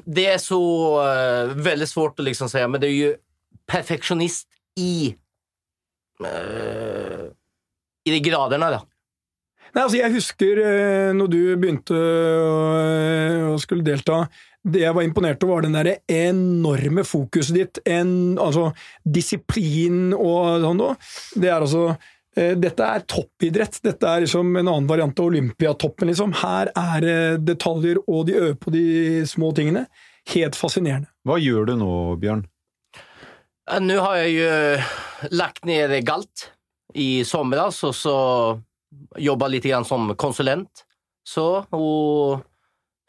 det 0.09 0.25
er 0.31 0.39
så 0.41 0.59
uh, 0.97 1.51
veldig 1.53 1.85
svårt 1.89 2.21
å 2.21 2.25
liksom 2.25 2.49
si, 2.49 2.63
men 2.65 2.81
det 2.81 2.89
er 2.89 2.95
jo 2.95 3.11
perfeksjonist 3.69 4.47
i 4.81 5.13
eh, 6.25 7.27
i 8.03 8.13
de 8.13 8.19
graderna 8.23 8.71
da. 8.73 8.81
Nei, 9.73 9.81
altså, 9.81 9.97
jeg 9.97 10.13
husker 10.13 10.59
eh, 10.61 11.11
når 11.17 11.29
du 11.33 11.39
begynte 11.57 11.97
å, 11.97 13.53
å 13.55 13.61
skulle 13.61 13.85
delta 13.85 14.27
Det 14.61 14.83
jeg 14.83 14.93
var 14.93 15.05
imponert 15.07 15.41
over, 15.45 15.55
var 15.55 15.65
den 15.65 15.77
der 15.77 15.89
enorme 16.13 17.05
fokuset 17.07 17.57
ditt. 17.57 17.81
En, 17.89 18.37
altså 18.37 18.69
disiplin 19.01 20.13
og 20.13 20.61
sånn 20.63 20.79
noe. 20.79 20.93
Det 21.33 21.49
er 21.49 21.57
altså 21.57 21.87
eh, 21.89 22.53
Dette 22.53 22.85
er 22.85 23.07
toppidrett. 23.09 23.81
Dette 23.83 24.13
er 24.13 24.27
liksom 24.27 24.53
en 24.53 24.69
annen 24.69 24.89
variant 24.89 25.19
av 25.19 25.33
Olympiatoppen, 25.33 26.11
liksom. 26.13 26.37
Her 26.43 26.69
er 26.69 27.03
det 27.03 27.19
detaljer, 27.49 28.03
og 28.05 28.29
de 28.29 28.37
øver 28.39 28.57
på 28.61 28.77
de 28.77 28.85
små 29.27 29.51
tingene. 29.57 29.87
Helt 30.35 30.55
fascinerende. 30.55 31.09
Hva 31.27 31.41
gjør 31.41 31.73
du 31.73 31.77
nå, 31.81 31.93
Bjørn? 32.21 32.45
Nå 33.83 33.97
har 34.05 34.21
jeg 34.21 34.37
jo 34.37 35.35
lagt 35.39 35.65
ned 35.65 35.97
Galt 36.05 36.52
i 36.95 37.23
somras 37.25 37.81
og 37.87 37.95
så 37.97 38.17
jobba 39.17 39.49
lite 39.49 39.71
grann 39.71 39.85
som 39.85 40.11
konsulent. 40.15 40.85
Så, 41.23 41.65
hun 41.71 42.43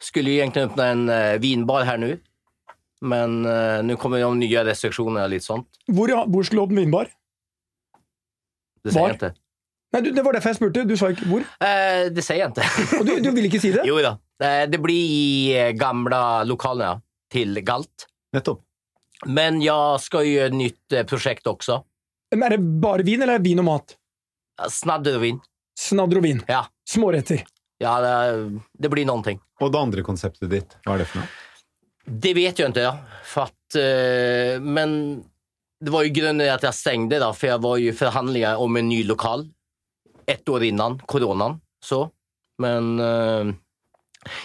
skulle 0.03 0.37
egentlig 0.39 0.69
åpne 0.69 0.85
en 0.93 1.09
eh, 1.09 1.35
vinbar 1.43 1.85
her 1.87 1.99
nå, 1.99 2.15
Men 3.05 3.45
uh, 3.45 3.83
nå 3.83 3.97
kommer 4.01 4.21
det 4.21 4.29
nye 4.39 4.63
restriksjoner 4.65 5.27
og 5.27 5.33
litt 5.33 5.43
sånt. 5.45 5.67
Hvor, 5.91 6.09
hvor 6.31 6.45
skulle 6.47 6.63
du 6.63 6.69
åpne 6.71 6.85
vinbar? 6.85 7.11
Det 8.85 8.93
sier 8.93 9.11
jeg 9.11 9.17
ikke. 9.19 9.33
Nei, 9.95 10.01
du, 10.01 10.11
Det 10.15 10.23
var 10.25 10.35
derfor 10.35 10.53
jeg 10.53 10.59
spurte. 10.59 10.85
Du 10.87 10.95
sa 10.99 11.09
ikke 11.13 11.27
hvor. 11.29 11.43
Eh, 11.63 12.07
det 12.13 12.23
sier 12.25 12.41
jeg 12.43 12.53
ikke. 12.53 12.99
Og 12.99 13.07
du, 13.07 13.13
du 13.23 13.29
vil 13.35 13.49
ikke 13.49 13.61
si 13.63 13.71
det? 13.75 13.83
jo 13.89 13.99
da. 14.03 14.15
Eh, 14.43 14.63
det 14.71 14.79
blir 14.83 15.11
i 15.15 15.67
gamle 15.77 16.21
lokalene 16.49 17.03
til 17.33 17.59
Galt. 17.67 18.07
Nettopp. 18.35 18.63
Men 19.31 19.61
jeg 19.63 20.01
skal 20.03 20.27
gjøre 20.27 20.51
et 20.51 20.57
nytt 20.59 20.79
prosjekt 20.91 21.09
projekt 21.11 21.47
också. 21.47 21.77
Men 21.77 21.94
Er 22.33 22.55
det 22.55 22.61
bare 22.81 23.05
vin, 23.05 23.21
eller 23.21 23.37
er 23.37 23.43
det 23.43 23.49
vin 23.49 23.61
og 23.61 23.67
mat? 23.67 23.95
Snadder 24.71 25.19
og 25.19 25.25
vin. 25.25 25.41
Snadder 25.77 26.21
og 26.21 26.25
vin. 26.25 26.41
Ja. 26.49 26.63
Småretter. 26.89 27.43
Ja, 27.83 27.97
det, 28.01 28.61
det 28.79 28.89
blir 28.89 29.09
ting. 29.23 29.41
Og 29.61 29.71
det 29.71 29.79
andre 29.79 30.03
konseptet 30.03 30.49
ditt, 30.49 30.77
hva 30.85 30.95
er 30.95 31.03
det 31.03 31.09
for 31.11 31.21
noe? 31.21 31.29
Det 32.05 32.33
vet 32.37 32.59
jeg 32.59 32.69
ikke, 32.69 32.81
Ja. 32.81 32.97
För 33.23 33.41
att, 33.41 33.75
eh, 33.75 34.61
men 34.61 35.23
det 35.79 35.91
var 35.91 36.03
jo 36.03 36.13
grunnen 36.13 36.39
til 36.39 36.53
at 36.53 36.63
jeg 36.63 36.73
stengte, 36.73 37.19
da, 37.19 37.31
for 37.33 37.47
jeg 37.47 37.61
var 37.61 37.77
jo 37.77 37.89
i 37.89 37.95
förhandlingar 37.95 38.55
om 38.55 38.77
en 38.77 38.89
ny 38.89 39.03
lokal 39.03 39.49
ett 40.25 40.49
år 40.49 40.63
innan 40.63 40.99
koronaen. 40.99 41.59
Så. 41.83 42.09
Men 42.57 42.99
uh, 42.99 43.53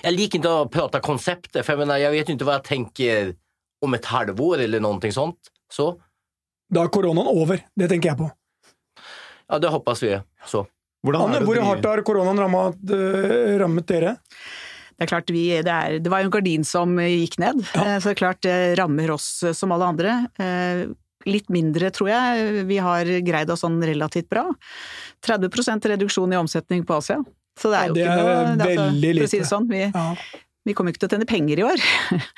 jeg 0.02 0.16
liker 0.16 0.40
ikke 0.40 0.52
å 0.52 0.68
prate 0.68 1.00
konseptet, 1.00 1.62
for 1.64 1.72
jeg, 1.72 1.80
mener, 1.80 2.00
jeg 2.02 2.12
vet 2.12 2.28
jo 2.28 2.36
ikke 2.36 2.48
hva 2.48 2.58
jeg 2.58 2.68
tenker 2.68 3.32
om 3.80 3.94
et 3.96 4.08
halvår 4.10 4.66
eller 4.66 4.82
noe 4.84 5.12
sånt. 5.14 5.52
Så. 5.72 5.94
Da 6.70 6.84
er 6.86 6.92
koronaen 6.94 7.26
over. 7.30 7.60
Det 7.76 7.88
tenker 7.90 8.12
jeg 8.12 8.18
på. 8.20 8.28
Ja, 9.50 9.58
det 9.58 9.70
hoppas 9.74 10.02
vi. 10.04 10.12
Så. 10.46 10.64
Hvordan 11.04 11.26
Anne, 11.30 11.38
det 11.40 11.48
hvor 11.48 11.58
hardt 11.64 11.86
har 11.88 12.02
koronaen 12.06 12.38
rammet, 12.38 12.76
eh, 12.94 13.54
rammet 13.58 13.86
dere? 13.88 14.16
Det 15.00 15.06
er 15.06 15.08
klart, 15.14 15.30
vi, 15.32 15.46
det, 15.64 15.72
er, 15.72 15.94
det 16.04 16.10
var 16.12 16.20
jo 16.20 16.28
en 16.28 16.34
gardin 16.34 16.64
som 16.68 16.92
gikk 17.00 17.38
ned, 17.40 17.62
ja. 17.72 17.94
så 18.02 18.10
det 18.10 18.12
er 18.12 18.18
klart 18.20 18.42
det 18.44 18.56
rammer 18.78 19.14
oss 19.14 19.30
eh, 19.48 19.54
som 19.56 19.72
alle 19.72 19.88
andre. 19.94 20.18
Eh, 20.38 20.88
Litt 21.28 21.50
mindre, 21.52 21.90
tror 21.92 22.08
jeg. 22.08 22.62
Vi 22.64 22.78
har 22.80 23.04
greid 23.26 23.50
oss 23.52 23.60
sånn 23.60 23.74
relativt 23.84 24.30
bra. 24.32 24.46
30% 25.26 25.84
reduksjon 25.92 26.32
i 26.32 26.38
omsetning 26.40 26.80
på 26.88 26.96
Asia. 26.96 27.18
Så 27.60 27.68
det 27.68 27.76
er 27.76 27.82
Ja, 27.82 27.88
jo 27.90 27.96
det 27.98 28.04
ikke 28.06 28.14
er 28.14 28.22
noe 28.22 28.54
det 28.56 28.68
er 28.70 28.78
veldig 28.80 29.10
lite. 29.18 29.26
si 29.28 29.36
lite. 29.36 29.42
det 29.44 29.50
sånn, 29.50 29.66
vi, 29.68 29.82
Ja. 29.90 30.06
Vi 30.70 30.76
kommer 30.78 30.94
ikke 30.94 31.02
til 31.04 31.10
å 31.10 31.14
tjene 31.16 31.28
penger 31.28 31.60
i 31.60 31.66
år. 31.66 31.86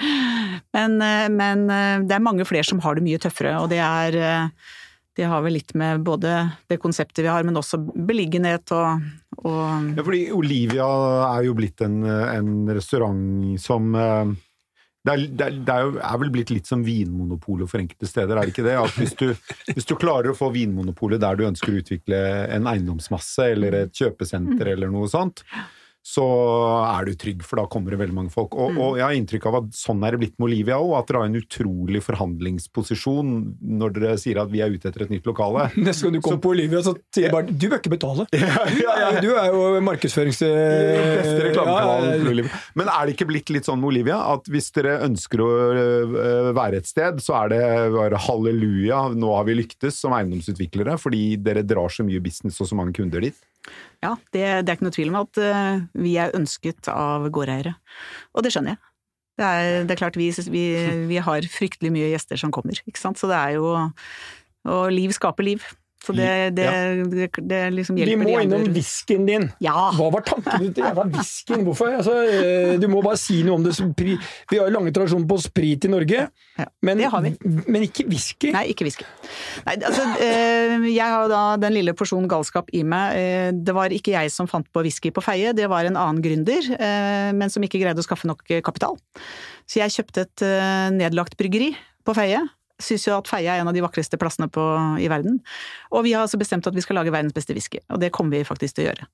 Men, 0.76 0.94
eh, 1.04 1.26
men 1.28 1.66
eh, 1.68 2.04
det 2.08 2.14
er 2.16 2.22
mange 2.24 2.46
flere 2.48 2.64
som 2.64 2.78
har 2.80 2.96
det 2.96 3.04
mye 3.04 3.18
tøffere, 3.20 3.58
og 3.60 3.66
det 3.68 3.80
er 3.84 4.14
eh, 4.16 4.70
det 5.18 5.26
har 5.28 5.42
vel 5.44 5.58
litt 5.58 5.74
med 5.76 6.00
både 6.06 6.30
det 6.72 6.78
konseptet 6.80 7.20
vi 7.26 7.28
har, 7.28 7.44
men 7.44 7.58
også 7.60 7.76
beliggenhet 7.92 8.72
og, 8.72 9.02
og 9.42 9.90
Ja, 9.98 10.04
fordi 10.06 10.22
Olivia 10.32 10.86
er 11.26 11.44
jo 11.44 11.52
blitt 11.58 11.84
en, 11.84 11.98
en 12.08 12.54
restaurant 12.72 13.60
som 13.60 13.90
det 13.92 15.12
er, 15.12 15.26
det, 15.26 15.44
er, 15.44 15.58
det 15.66 15.74
er, 15.74 15.98
er 16.06 16.18
vel 16.22 16.32
blitt 16.32 16.54
litt 16.54 16.70
som 16.70 16.80
Vinmonopolet 16.86 17.68
for 17.68 17.82
enkelte 17.82 18.08
steder, 18.08 18.38
er 18.38 18.46
det 18.48 18.54
ikke 18.54 18.64
det? 18.64 18.78
At 18.78 18.96
hvis 18.96 19.12
du, 19.18 19.26
hvis 19.74 19.90
du 19.90 19.96
klarer 20.00 20.30
å 20.32 20.38
få 20.38 20.48
Vinmonopolet 20.54 21.20
der 21.20 21.36
du 21.36 21.44
ønsker 21.48 21.74
å 21.74 21.82
utvikle 21.82 22.22
en 22.56 22.70
eiendomsmasse 22.70 23.50
eller 23.52 23.82
et 23.82 23.92
kjøpesenter 23.98 24.72
eller 24.72 24.92
noe 24.94 25.10
sånt, 25.12 25.44
så 26.02 26.24
er 26.82 27.06
du 27.06 27.14
trygg, 27.14 27.44
for 27.46 27.60
da 27.60 27.68
kommer 27.70 27.94
det 27.94 28.00
veldig 28.00 28.16
mange 28.16 28.32
folk. 28.34 28.56
Og, 28.58 28.74
og 28.74 28.96
jeg 28.98 29.04
har 29.06 29.14
inntrykk 29.14 29.44
av 29.46 29.58
at 29.60 29.68
sånn 29.78 30.02
er 30.02 30.16
det 30.16 30.22
blitt 30.24 30.34
med 30.34 30.48
Olivia 30.48 30.80
òg, 30.82 30.96
at 30.98 31.06
dere 31.08 31.20
har 31.22 31.30
en 31.30 31.38
utrolig 31.38 32.02
forhandlingsposisjon 32.02 33.30
når 33.78 33.94
dere 33.96 34.16
sier 34.18 34.40
at 34.42 34.50
vi 34.50 34.64
er 34.64 34.74
ute 34.74 34.90
etter 34.90 35.06
et 35.06 35.12
nytt 35.14 35.28
lokale. 35.30 35.68
Neste 35.86 36.08
gang 36.08 36.18
du 36.18 36.22
kommer 36.24 36.42
på 36.42 36.54
Olivia, 36.56 36.82
så 36.82 36.96
sier 37.14 37.28
jeg 37.28 37.34
bare 37.34 37.54
du 37.54 37.68
bør 37.68 37.78
ikke 37.78 37.94
betale. 37.94 38.26
Du 38.72 38.88
er, 38.88 39.18
du 39.22 39.28
er 39.36 39.52
jo 39.52 39.62
markedsførings... 39.84 40.40
beste 40.42 41.46
reklamekanalen 41.46 42.24
for 42.24 42.32
Olivia. 42.32 42.60
Men 42.78 42.90
er 42.90 43.06
det 43.06 43.14
ikke 43.14 43.28
blitt 43.30 43.52
litt 43.54 43.68
sånn 43.68 43.78
med 43.82 43.92
Olivia 43.92 44.18
at 44.32 44.50
hvis 44.50 44.72
dere 44.74 44.98
ønsker 45.06 45.42
å 45.44 45.48
øh, 45.52 46.50
være 46.56 46.82
et 46.82 46.90
sted, 46.90 47.22
så 47.22 47.36
er 47.44 47.54
det 47.54 47.62
bare 47.94 48.20
halleluja, 48.26 49.04
nå 49.14 49.32
har 49.36 49.46
vi 49.46 49.58
lyktes 49.60 50.02
som 50.02 50.16
eiendomsutviklere, 50.16 50.98
fordi 51.00 51.36
dere 51.42 51.64
drar 51.66 51.92
så 51.92 52.06
mye 52.06 52.22
business 52.24 52.58
og 52.62 52.70
så 52.70 52.78
mange 52.78 52.96
kunder 52.98 53.22
dit? 53.22 53.38
Ja, 54.02 54.16
det, 54.34 54.42
det 54.66 54.72
er 54.72 54.76
ikke 54.76 54.88
noe 54.88 54.94
tvil 54.96 55.12
om 55.12 55.20
at 55.20 55.38
eh, 55.38 55.84
vi 56.02 56.16
er 56.18 56.34
ønsket 56.34 56.88
av 56.90 57.28
gårdeiere. 57.34 57.76
Og 58.34 58.42
det 58.42 58.50
skjønner 58.54 58.74
jeg. 58.74 58.82
Det 59.38 59.48
er, 59.48 59.84
det 59.86 59.94
er 59.94 60.00
klart 60.00 60.18
vi, 60.18 60.28
vi, 60.52 60.64
vi 61.08 61.20
har 61.24 61.46
fryktelig 61.48 61.92
mye 61.94 62.10
gjester 62.10 62.40
som 62.40 62.52
kommer, 62.54 62.76
ikke 62.84 63.00
sant. 63.00 63.20
Så 63.20 63.30
det 63.30 63.38
er 63.38 63.56
jo 63.56 63.70
Og 64.68 64.92
liv 64.94 65.10
skaper 65.14 65.42
liv. 65.46 65.64
Så 66.02 66.10
det, 66.16 66.28
det, 66.56 66.66
det, 67.12 67.28
det 67.46 67.58
liksom 67.76 67.94
Vi 67.94 68.16
må 68.18 68.26
innom 68.40 68.58
andre. 68.64 68.72
whiskyen 68.74 69.26
din. 69.28 69.44
Ja! 69.62 69.92
Hva 69.94 70.08
var 70.10 70.24
tanken 70.26 70.64
din 70.64 70.72
til 70.74 70.82
jævla 70.82 71.04
whiskyen? 71.12 71.60
Hvorfor? 71.68 71.92
Altså, 72.00 72.16
eh, 72.26 72.72
du 72.82 72.88
må 72.90 73.04
bare 73.04 73.20
si 73.20 73.36
noe 73.46 73.60
om 73.60 73.66
det. 73.66 73.76
Vi 74.02 74.16
har 74.58 74.66
jo 74.66 74.72
lange 74.74 74.90
tradisjoner 74.94 75.28
på 75.30 75.38
sprit 75.44 75.86
i 75.86 75.90
Norge, 75.92 76.24
Ja, 76.58 76.66
men, 76.82 76.98
ikke 77.86 78.06
whisky. 78.10 78.50
Nei, 78.54 78.64
ikke 78.72 78.86
whisky. 78.88 79.06
Nei, 79.68 79.76
altså, 79.78 80.08
eh, 80.26 80.88
jeg 80.90 81.06
har 81.06 81.22
jo 81.22 81.30
da 81.30 81.42
den 81.62 81.76
lille 81.76 81.94
porsjonen 81.98 82.26
galskap 82.30 82.72
i 82.74 82.82
meg. 82.82 83.18
Eh, 83.20 83.50
det 83.54 83.76
var 83.76 83.94
ikke 83.94 84.16
jeg 84.16 84.32
som 84.34 84.50
fant 84.50 84.66
på 84.74 84.82
whisky 84.82 85.12
på 85.14 85.22
Feie, 85.22 85.54
det 85.54 85.68
var 85.70 85.86
en 85.86 86.00
annen 86.00 86.22
gründer, 86.24 86.66
men 87.38 87.52
som 87.52 87.62
ikke 87.62 87.78
greide 87.82 88.02
å 88.02 88.06
skaffe 88.06 88.26
nok 88.26 88.42
kapital. 88.66 88.98
Så 89.70 89.78
jeg 89.84 89.94
kjøpte 89.94 90.26
et 90.26 90.44
nedlagt 90.98 91.38
bryggeri 91.38 91.70
på 92.02 92.16
Feie. 92.18 92.42
Syns 92.80 93.04
jo 93.06 93.16
at 93.18 93.28
Feie 93.28 93.46
er 93.52 93.60
en 93.60 93.68
av 93.68 93.74
de 93.76 93.82
vakreste 93.84 94.18
plassene 94.18 94.48
på, 94.50 94.62
i 94.98 95.08
verden. 95.12 95.40
Og 95.92 96.04
vi 96.06 96.14
har 96.16 96.24
altså 96.24 96.38
bestemt 96.40 96.66
at 96.66 96.74
vi 96.74 96.80
skal 96.82 96.96
lage 96.96 97.12
verdens 97.12 97.34
beste 97.36 97.54
whisky, 97.54 97.78
og 97.92 98.00
det 98.00 98.10
kommer 98.12 98.38
vi 98.38 98.44
faktisk 98.48 98.74
til 98.78 98.86
å 98.86 98.88
gjøre. 98.90 99.06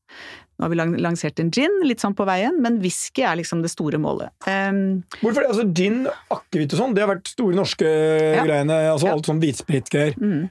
Nå 0.58 0.64
har 0.64 0.72
vi 0.72 1.00
lansert 1.02 1.40
en 1.42 1.50
gin, 1.54 1.74
litt 1.84 2.00
sånn 2.00 2.14
på 2.16 2.24
veien, 2.28 2.60
men 2.62 2.78
whisky 2.80 3.22
er 3.28 3.36
liksom 3.36 3.60
det 3.62 3.70
store 3.70 3.98
målet. 4.00 4.30
Um, 4.46 5.02
Hvorfor 5.20 5.42
det? 5.42 5.50
Altså, 5.50 5.66
Gin, 5.74 6.06
akevitt 6.30 6.72
og 6.74 6.80
sånn, 6.80 6.94
det 6.94 7.04
har 7.04 7.12
vært 7.14 7.28
store 7.28 7.54
norske 7.58 7.88
Ja. 8.38 8.44
greiene. 8.46 8.78
Altså 8.92 9.06
Ja. 9.10 9.12
alt 9.18 9.26
sånn 9.26 9.40
hvitspritgreier. 9.42 10.16
mm. 10.16 10.50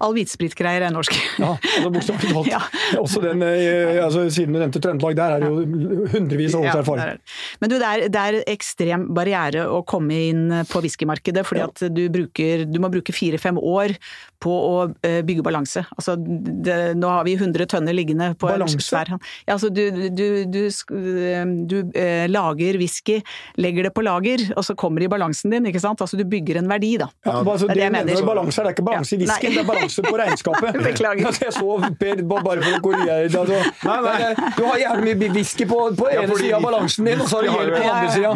All 0.00 0.14
hvitspritgreier 0.16 0.86
er 0.86 0.92
norsk. 0.94 1.14
Ja, 1.38 1.54
altså 1.60 1.90
bokstavelig 1.94 2.32
talt. 2.32 2.48
Ja. 2.54 2.60
Også 3.02 3.20
den, 3.20 3.42
eh, 3.44 3.98
altså, 4.00 4.24
siden 4.32 4.54
du 4.56 4.60
nevnte 4.62 4.80
Trøndelag, 4.80 5.16
der 5.18 5.34
er 5.34 5.42
det 5.42 5.50
jo 5.50 6.06
hundrevis 6.14 6.54
av 6.56 6.62
års 6.64 6.70
Ja, 6.70 6.80
erfaring. 6.80 7.02
er. 7.04 7.42
Men 7.60 7.70
du, 7.72 7.76
det 7.76 7.88
er, 7.88 8.04
det 8.14 8.22
er 8.22 8.38
ekstrem 8.54 9.08
barriere 9.16 9.66
å 9.68 9.82
komme 9.88 10.16
inn 10.30 10.46
på 10.70 10.80
whiskymarkedet, 10.84 11.44
fordi 11.46 11.64
at 11.66 11.84
du, 11.92 12.02
bruker, 12.14 12.64
du 12.68 12.80
må 12.80 12.90
bruke 12.92 13.12
fire-fem 13.12 13.60
år 13.60 13.96
på 14.42 14.54
å 14.54 14.74
eh, 15.04 15.20
bygge 15.26 15.42
balanse. 15.44 15.82
Altså, 15.98 16.14
det, 16.18 16.76
nå 16.98 17.10
har 17.10 17.26
vi 17.26 17.34
100 17.36 17.68
tønner 17.70 17.96
liggende 17.96 18.30
på 18.38 18.48
Balanse? 18.48 18.78
en 18.78 18.84
svær 18.84 19.10
ja, 19.10 19.18
altså, 19.56 19.68
Du, 19.74 19.82
du, 20.14 20.24
eh, 20.46 21.44
du 21.68 21.76
eh, 21.98 22.24
lager 22.30 22.78
whisky, 22.80 23.18
legger 23.58 23.88
det 23.88 23.92
på 23.96 24.04
lager, 24.06 24.44
og 24.54 24.64
så 24.66 24.76
kommer 24.78 25.02
det 25.02 25.10
i 25.10 25.12
balansen 25.16 25.52
din, 25.52 25.66
ikke 25.70 25.82
sant? 25.82 26.00
Altså 26.04 26.18
du 26.18 26.24
bygger 26.28 26.62
en 26.62 26.70
verdi, 26.70 26.94
da. 27.02 27.10
Ja, 27.26 27.40
altså, 27.42 27.66
det 27.66 27.74
er 27.74 27.74
det 27.74 27.80
det 27.80 27.84
jeg 27.88 27.96
mener 27.98 28.12
mener. 28.14 28.28
balanse 28.30 28.62
det 28.62 28.70
er 28.70 28.76
ikke 28.78 28.86
balanse 28.88 29.16
i 29.16 29.18
Ja, 29.18 29.24
whiskyen. 29.26 29.57
Det 29.58 29.64
er 29.64 29.68
balanse 29.68 30.04
på 30.06 30.14
regnskapet. 30.22 30.78
Beklager. 30.88 31.26
Altså, 31.28 31.44
jeg 31.48 31.54
så 31.58 31.92
Per, 31.98 32.22
bare 32.30 32.62
for 32.62 32.78
å 32.78 32.80
korrigere 32.84 33.28
deg. 33.28 33.36
Altså, 33.38 33.58
Nei, 33.88 33.98
nei. 34.06 34.50
Du 34.56 34.62
har 34.68 34.78
jævlig 34.82 35.14
mye 35.22 35.30
whisky 35.34 35.66
på, 35.68 35.78
på 35.98 36.08
Ja, 36.12 36.22
ene 36.24 36.38
sida 36.38 36.56
av 36.58 36.64
balansen 36.68 37.08
din, 37.08 37.22
og 37.24 37.28
så 37.30 37.38
har 37.38 37.46
du 37.46 37.50
gjeld 37.52 37.72
på 37.72 37.78
den 37.78 37.90
andre 37.92 38.10
sida. 38.14 38.32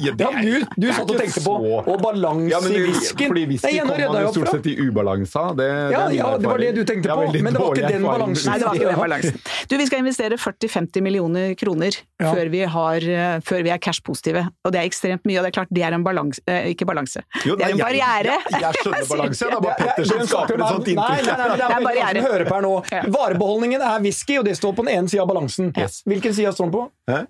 Ja, 0.00 0.30
du, 0.40 0.64
du 0.80 0.86
satt 0.92 1.10
og 1.10 1.16
tenkte 1.20 1.42
på 1.44 1.54
og 1.80 1.96
balanse 2.02 2.50
Ja, 2.52 2.60
men 2.64 2.72
i 2.72 2.78
det- 2.78 2.86
whiskyen. 2.88 3.30
Fordi 3.32 3.44
whisky 3.50 3.72
er 3.76 3.86
kommer 3.90 4.12
man 4.14 4.22
jo 4.26 4.32
stort 4.34 4.52
sett 4.56 4.66
i 4.72 4.76
ubalanse. 4.80 5.44
Det, 5.60 5.68
det 5.70 5.94
Ja, 5.94 6.02
ja, 6.14 6.30
det 6.40 6.48
var 6.50 6.58
det 6.62 6.70
du 6.76 6.82
tenkte 6.88 7.16
på, 7.16 7.26
men 7.36 7.52
det 7.52 7.60
var 7.60 7.74
ikke 7.76 7.92
den 7.94 8.06
balansen. 8.08 8.50
Nei, 8.50 8.58
det 8.62 8.66
var 8.68 8.78
ikke 8.80 8.90
den 8.90 9.00
balansen. 9.04 9.40
Du, 9.70 9.76
vi 9.80 9.86
skal 9.90 10.02
investere 10.04 10.38
40-50 10.40 11.04
millioner 11.06 11.54
kroner 11.60 12.00
Ja. 12.20 12.34
før, 12.34 12.50
vi 12.52 12.60
har, 12.68 12.96
eh, 13.00 13.38
før 13.46 13.62
vi 13.64 13.70
er 13.72 13.78
cash-positive. 13.80 14.42
Og 14.64 14.72
det 14.74 14.80
er 14.82 14.88
ekstremt 14.88 15.24
mye, 15.28 15.38
og 15.40 15.46
det 15.46 15.50
er 15.52 15.56
klart 15.56 15.70
det 15.72 15.82
er 15.86 15.94
en 15.96 16.04
balanse 16.04 16.40
eh, 16.46 16.66
Ikke 16.74 16.84
balanse. 16.88 17.22
Jo, 17.46 17.56
det 17.56 17.64
er 17.66 17.70
en 17.74 17.78
jeg- 17.78 17.86
barriere. 17.86 18.36
Jeg, 18.50 18.60
jeg 18.60 18.74
skjønner 18.82 19.08
balanse, 19.08 19.44
det 19.46 19.56
er 19.56 19.64
bare 19.64 19.94
Det 19.96 20.06
er- 20.30 20.44
er 20.44 20.46
skaper 20.46 20.60
et 20.60 20.70
sånt 20.70 20.86
Nei, 20.86 20.94
nei, 20.94 21.08
nei, 21.10 21.18
inntrykk. 21.18 21.56
det 21.56 21.66
er 21.66 21.84
bare 21.84 22.06
mange 22.06 22.22
hører 22.28 22.46
på 22.48 22.54
her 22.54 22.62
nå. 22.62 22.72
Varebeholdningen 23.18 23.82
er 23.82 24.00
whisky, 24.06 24.38
og 24.38 24.44
det 24.48 24.56
står 24.56 24.72
på 24.78 24.84
den 24.86 24.94
ene 24.98 25.08
sida 25.12 25.22
av 25.26 25.28
balansen. 25.34 25.72
Yes. 25.76 26.02
Hvilken 26.06 26.34
side 26.34 26.52
står 26.56 26.70
den 26.70 26.74
på? 26.78 26.86
Hæ? 27.10 27.26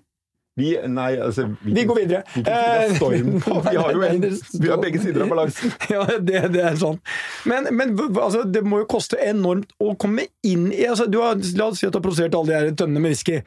Vi, 0.59 0.73
nei, 0.83 1.15
altså 1.15 1.45
Vi 1.63 1.83
går 1.87 1.95
videre. 1.95 2.23
Er 2.45 2.91
stormen 2.97 3.37
på? 3.41 3.53
Vi 3.71 3.77
har 3.79 3.93
jo 3.95 4.01
en, 4.09 4.21
vi 4.59 4.67
har 4.67 4.81
begge 4.83 4.99
sider 4.99 5.23
av 5.23 5.29
balansen. 5.31 5.71
Ja, 5.93 6.03
det, 6.19 6.41
det 6.51 6.61
er 6.67 6.75
sånn. 6.75 6.99
Men, 7.47 7.69
men 7.71 7.93
altså, 8.19 8.43
det 8.51 8.61
må 8.67 8.81
jo 8.83 8.85
koste 8.91 9.15
enormt 9.23 9.71
å 9.79 9.93
komme 9.95 10.27
inn 10.43 10.67
i 10.75 10.83
altså, 10.91 11.07
du 11.07 11.21
har, 11.23 11.39
La 11.55 11.69
oss 11.71 11.79
si 11.79 11.87
at 11.87 11.93
du 11.95 11.99
har 12.01 12.03
produsert 12.03 12.35
alle 12.35 12.51
de 12.51 12.57
her 12.59 12.75
tønnene 12.75 12.99
med 13.07 13.15
whisky. 13.15 13.39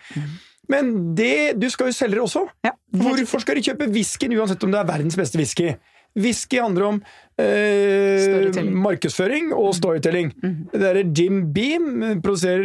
Men 0.73 0.95
det, 1.15 1.59
du 1.61 1.69
skal 1.69 1.91
jo 1.93 1.93
selge 1.93 2.17
det 2.17 2.25
også. 2.25 2.47
Ja, 2.65 2.73
Hvorfor 2.97 3.43
skal 3.45 3.61
du 3.61 3.67
kjøpe 3.69 3.91
whiskyen 3.93 4.33
uansett 4.39 4.65
om 4.65 4.73
det 4.73 4.81
er 4.81 4.89
verdens 4.89 5.19
beste 5.21 5.37
whisky? 5.37 5.75
Whisky 6.17 6.61
handler 6.63 6.87
om 6.89 7.03
eh, 7.43 8.65
markedsføring 8.75 9.53
og 9.57 9.73
storytelling. 9.77 10.33
Det 10.73 10.83
er 10.91 11.01
Jim 11.17 11.41
Beam 11.55 12.21
produserer 12.25 12.63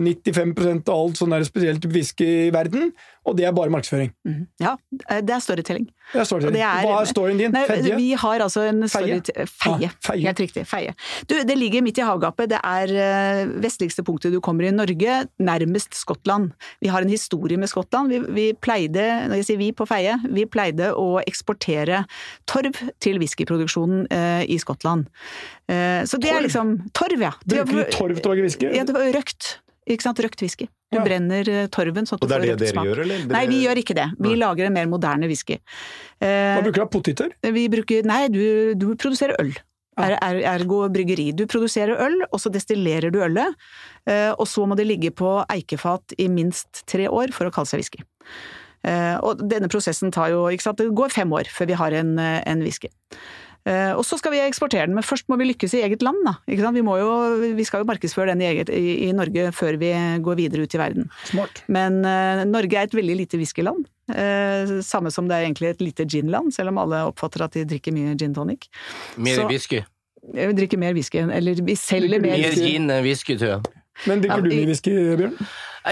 95% 0.00 0.90
av 0.90 1.00
alt 1.06 1.20
sånn 1.20 1.34
der 1.34 1.46
spesielt 1.48 1.86
whisky 1.90 2.28
i 2.48 2.50
verden, 2.54 2.92
og 3.26 3.36
det 3.36 3.44
er 3.48 3.52
bare 3.56 3.72
markedsføring. 3.72 4.12
Ja, 4.62 4.76
eh, 5.10 5.20
det 5.20 5.34
er 5.36 5.42
storytelling. 5.44 5.88
Det 6.12 6.20
er 6.20 6.26
storytelling. 6.26 6.54
det 6.58 6.62
er- 6.66 6.86
Hva 6.86 7.00
er 7.02 7.06
storyen 7.06 7.38
din? 7.38 7.52
Nei, 7.52 7.66
Fedje? 7.66 7.96
vi 7.96 8.12
har 8.14 8.40
altså 8.40 8.62
en 8.68 8.82
Feie? 8.88 9.20
story... 9.22 9.46
Feie. 9.46 9.90
Feie. 10.02 10.24
Helt 10.26 10.40
riktig. 10.40 10.66
Feie. 10.66 10.94
Du, 11.28 11.36
det 11.44 11.56
ligger 11.58 11.82
midt 11.82 11.98
i 11.98 12.02
havgapet. 12.02 12.48
Det 12.50 12.58
er 12.64 12.94
eh, 12.94 13.46
vestligste 13.62 14.02
punktet 14.06 14.32
du 14.32 14.40
kommer 14.40 14.64
i 14.66 14.70
Norge, 14.74 15.26
nærmest 15.38 15.94
Skottland. 15.94 16.52
Vi 16.80 16.88
har 16.88 17.02
en 17.02 17.08
historie 17.08 17.56
med 17.58 17.68
Skottland. 17.68 18.08
Vi, 18.10 18.18
vi 18.18 18.52
pleide, 18.54 19.28
når 19.28 19.36
jeg 19.42 19.44
sier 19.52 19.58
vi 19.58 19.72
på 19.72 19.86
Feie, 19.86 20.16
vi 20.30 20.46
pleide 20.46 20.90
å 20.94 21.20
eksportere 21.26 22.04
torv 22.46 22.74
til 23.00 23.18
whiskyproduksjonen 23.18 23.79
eh, 24.10 24.44
i 24.48 24.58
Skottland. 24.58 25.06
Eh, 25.68 26.02
så 26.08 26.18
det 26.20 26.28
Torv? 26.28 26.36
er 26.38 26.46
liksom 26.48 26.74
Torv, 26.92 27.20
ja. 27.20 27.32
Det- 27.46 27.64
Bruker 27.66 27.84
du 27.84 27.90
torv 27.96 28.16
til 28.20 28.30
å 28.30 28.34
lage 28.34 28.42
whisky? 28.46 28.70
Ja, 28.74 28.84
det 28.84 28.94
var 28.94 29.06
røkt. 29.12 29.58
Ikke 29.90 30.02
sant? 30.02 30.18
Røkt 30.22 30.40
whisky. 30.42 30.68
Du 30.92 30.98
Ja. 30.98 31.04
brenner 31.04 31.48
eh, 31.48 31.66
torven 31.68 32.06
sånn 32.06 32.18
at 32.18 32.22
Og 32.24 32.28
du 32.28 32.34
det 32.34 32.36
er 32.36 32.40
får 32.40 32.46
det 32.46 32.50
røkt 32.50 32.58
dere 32.60 32.72
smak. 32.74 32.86
gjør, 32.86 32.98
eller? 33.04 33.26
Nei, 33.26 33.46
vi 33.46 33.58
gjør 33.64 33.76
ikke 33.82 33.94
det. 33.94 34.06
Vi 34.20 34.28
Nei. 34.34 34.38
lager 34.38 34.66
en 34.66 34.72
mer 34.72 34.86
moderne 34.86 35.26
whisky. 35.30 35.58
Eh, 36.20 36.56
Hva 36.56 36.62
bruker 36.62 36.74
du 36.74 36.82
av 36.82 36.90
poteter? 36.90 37.30
vi 37.42 37.68
bruker 37.68 38.04
Nei, 38.04 38.28
du, 38.28 38.74
du 38.74 38.94
produserer 38.96 39.34
øl. 39.38 39.52
Er, 40.00 40.16
er, 40.22 40.40
ergo 40.58 40.88
bryggeri. 40.88 41.34
Du 41.36 41.44
produserer 41.46 41.98
øl, 42.00 42.22
og 42.32 42.38
så 42.40 42.48
destillerer 42.50 43.10
du 43.12 43.18
ølet. 43.20 43.54
eh, 44.06 44.30
Og 44.38 44.46
så 44.46 44.64
må 44.66 44.74
det 44.76 44.86
ligge 44.86 45.10
på 45.10 45.44
eikefat 45.50 46.14
i 46.18 46.28
minst 46.28 46.86
tre 46.86 47.06
år 47.08 47.32
for 47.32 47.44
å 47.46 47.52
kalle 47.52 47.66
seg 47.66 47.80
whisky. 47.82 48.02
Eh, 48.84 49.18
Og 49.22 49.42
denne 49.46 49.68
prosessen 49.68 50.10
tar 50.10 50.30
jo 50.30 50.46
ikke 50.48 50.62
sant, 50.62 50.78
Det 50.78 50.88
går 50.94 51.10
fem 51.12 51.28
år 51.30 51.44
før 51.52 51.66
vi 51.66 51.74
har 51.74 51.92
en, 51.92 52.18
en 52.18 52.60
whisky. 52.62 52.88
Eh, 53.70 53.92
Og 53.94 54.02
så 54.06 54.18
skal 54.18 54.32
vi 54.34 54.40
eksportere 54.42 54.88
den, 54.88 54.96
men 54.98 55.06
først 55.06 55.28
må 55.30 55.36
vi 55.38 55.46
lykkes 55.52 55.74
i 55.78 55.82
eget 55.86 56.02
land. 56.02 56.18
Da. 56.26 56.32
Ikke 56.50 56.64
sant? 56.64 56.74
Vi, 56.78 56.82
må 56.86 56.96
jo, 56.98 57.10
vi 57.56 57.66
skal 57.68 57.84
jo 57.84 57.88
markedsføre 57.90 58.32
den 58.32 58.42
i, 58.42 58.48
eget, 58.50 58.72
i, 58.74 59.06
i 59.06 59.12
Norge 59.16 59.50
før 59.54 59.78
vi 59.80 59.92
går 60.26 60.40
videre 60.40 60.66
ut 60.66 60.74
i 60.74 60.80
verden. 60.80 61.06
Smart. 61.30 61.62
Men 61.70 62.00
uh, 62.02 62.42
Norge 62.50 62.76
er 62.80 62.88
et 62.90 62.96
veldig 62.98 63.16
lite 63.22 63.38
whiskyland. 63.40 63.86
Uh, 64.10 64.80
samme 64.82 65.12
som 65.14 65.28
det 65.30 65.36
er 65.38 65.46
egentlig 65.46 65.70
et 65.70 65.84
lite 65.84 66.06
ginland, 66.10 66.50
selv 66.56 66.72
om 66.74 66.80
alle 66.82 67.04
oppfatter 67.12 67.46
at 67.46 67.54
de 67.54 67.66
drikker 67.70 67.94
mye 67.94 68.16
gin 68.18 68.34
tonic. 68.34 68.66
Mer 69.16 69.38
Så- 69.38 69.48
whisky. 69.50 69.84
Vi 70.34 70.50
drikker 70.52 70.76
mer 70.78 70.92
whisky, 70.92 71.22
eller 71.24 71.62
vi 71.64 71.74
selger 71.80 72.20
mer 72.20 72.36
Mer 72.36 72.52
gin 72.52 72.90
enn 72.92 73.02
whisky 73.06 73.38
tror 73.40 73.54
jeg. 73.54 73.70
Men 74.06 74.20
drikker 74.20 74.42
du 74.44 74.50
mye 74.52 74.66
whisky, 74.68 74.92
Bjørn? 75.16 75.36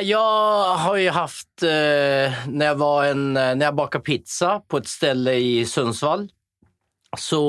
Jag 0.05 0.75
har 0.85 0.97
ju 1.01 1.09
haft, 1.11 1.63
eh, 1.63 2.35
när, 2.49 2.67
jag 2.67 2.75
var 2.77 3.05
en, 3.05 3.33
när 3.33 3.65
jag 3.65 3.75
bakade 3.75 4.05
pizza 4.05 4.61
på 4.69 4.77
ett 4.77 4.87
ställe 4.89 5.35
i 5.35 5.65
Sundsvall, 5.67 6.29
så 7.17 7.41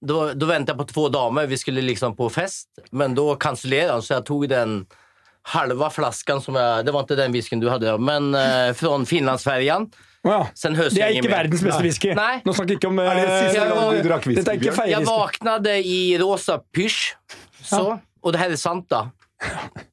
då, 0.00 0.32
då 0.34 0.46
väntade 0.46 0.78
jag 0.78 0.86
på 0.86 0.92
två 0.92 1.08
damer, 1.08 1.46
vi 1.46 1.58
skulle 1.58 1.80
liksom 1.80 2.16
på 2.16 2.30
fest, 2.30 2.68
men 2.90 3.14
då 3.14 3.34
cancellerade 3.36 3.92
han 3.92 4.02
så 4.02 4.12
jag 4.12 4.26
tog 4.26 4.48
den 4.48 4.86
halva 5.42 5.90
flaskan 5.90 6.40
som 6.40 6.54
jag, 6.54 6.86
det 6.86 6.92
var 6.92 7.06
ikke 7.06 7.16
den 7.18 7.32
whiskyen 7.32 7.60
du 7.62 7.68
hadde, 7.70 7.98
men 7.98 8.34
eh, 8.34 8.72
fra 8.74 8.98
Finlandsfärjan. 9.06 9.86
Å 10.26 10.32
ja. 10.32 10.40
Det 10.90 10.98
er 10.98 11.14
ikke 11.20 11.30
verdens 11.30 11.62
beste 11.62 11.82
whisky. 11.84 12.10
Nei. 12.18 12.40
Nå 12.42 12.54
snakker 12.56 12.74
vi 12.74 12.78
ikke 12.80 12.88
om 12.90 12.98
Er 12.98 13.12
det 13.14 13.26
siste 13.30 13.60
eh, 13.62 13.68
gang 13.70 13.92
du 13.94 14.08
drakk 14.08 14.26
whisky, 14.26 14.70
Jeg 14.90 15.06
vaknade 15.06 15.76
i 15.86 16.00
rosa 16.18 16.58
pysj, 16.74 17.14
så, 17.62 17.84
og 18.22 18.34
det 18.34 18.42
her 18.42 18.56
er 18.56 18.58
sant 18.58 18.88
då. 18.90 19.04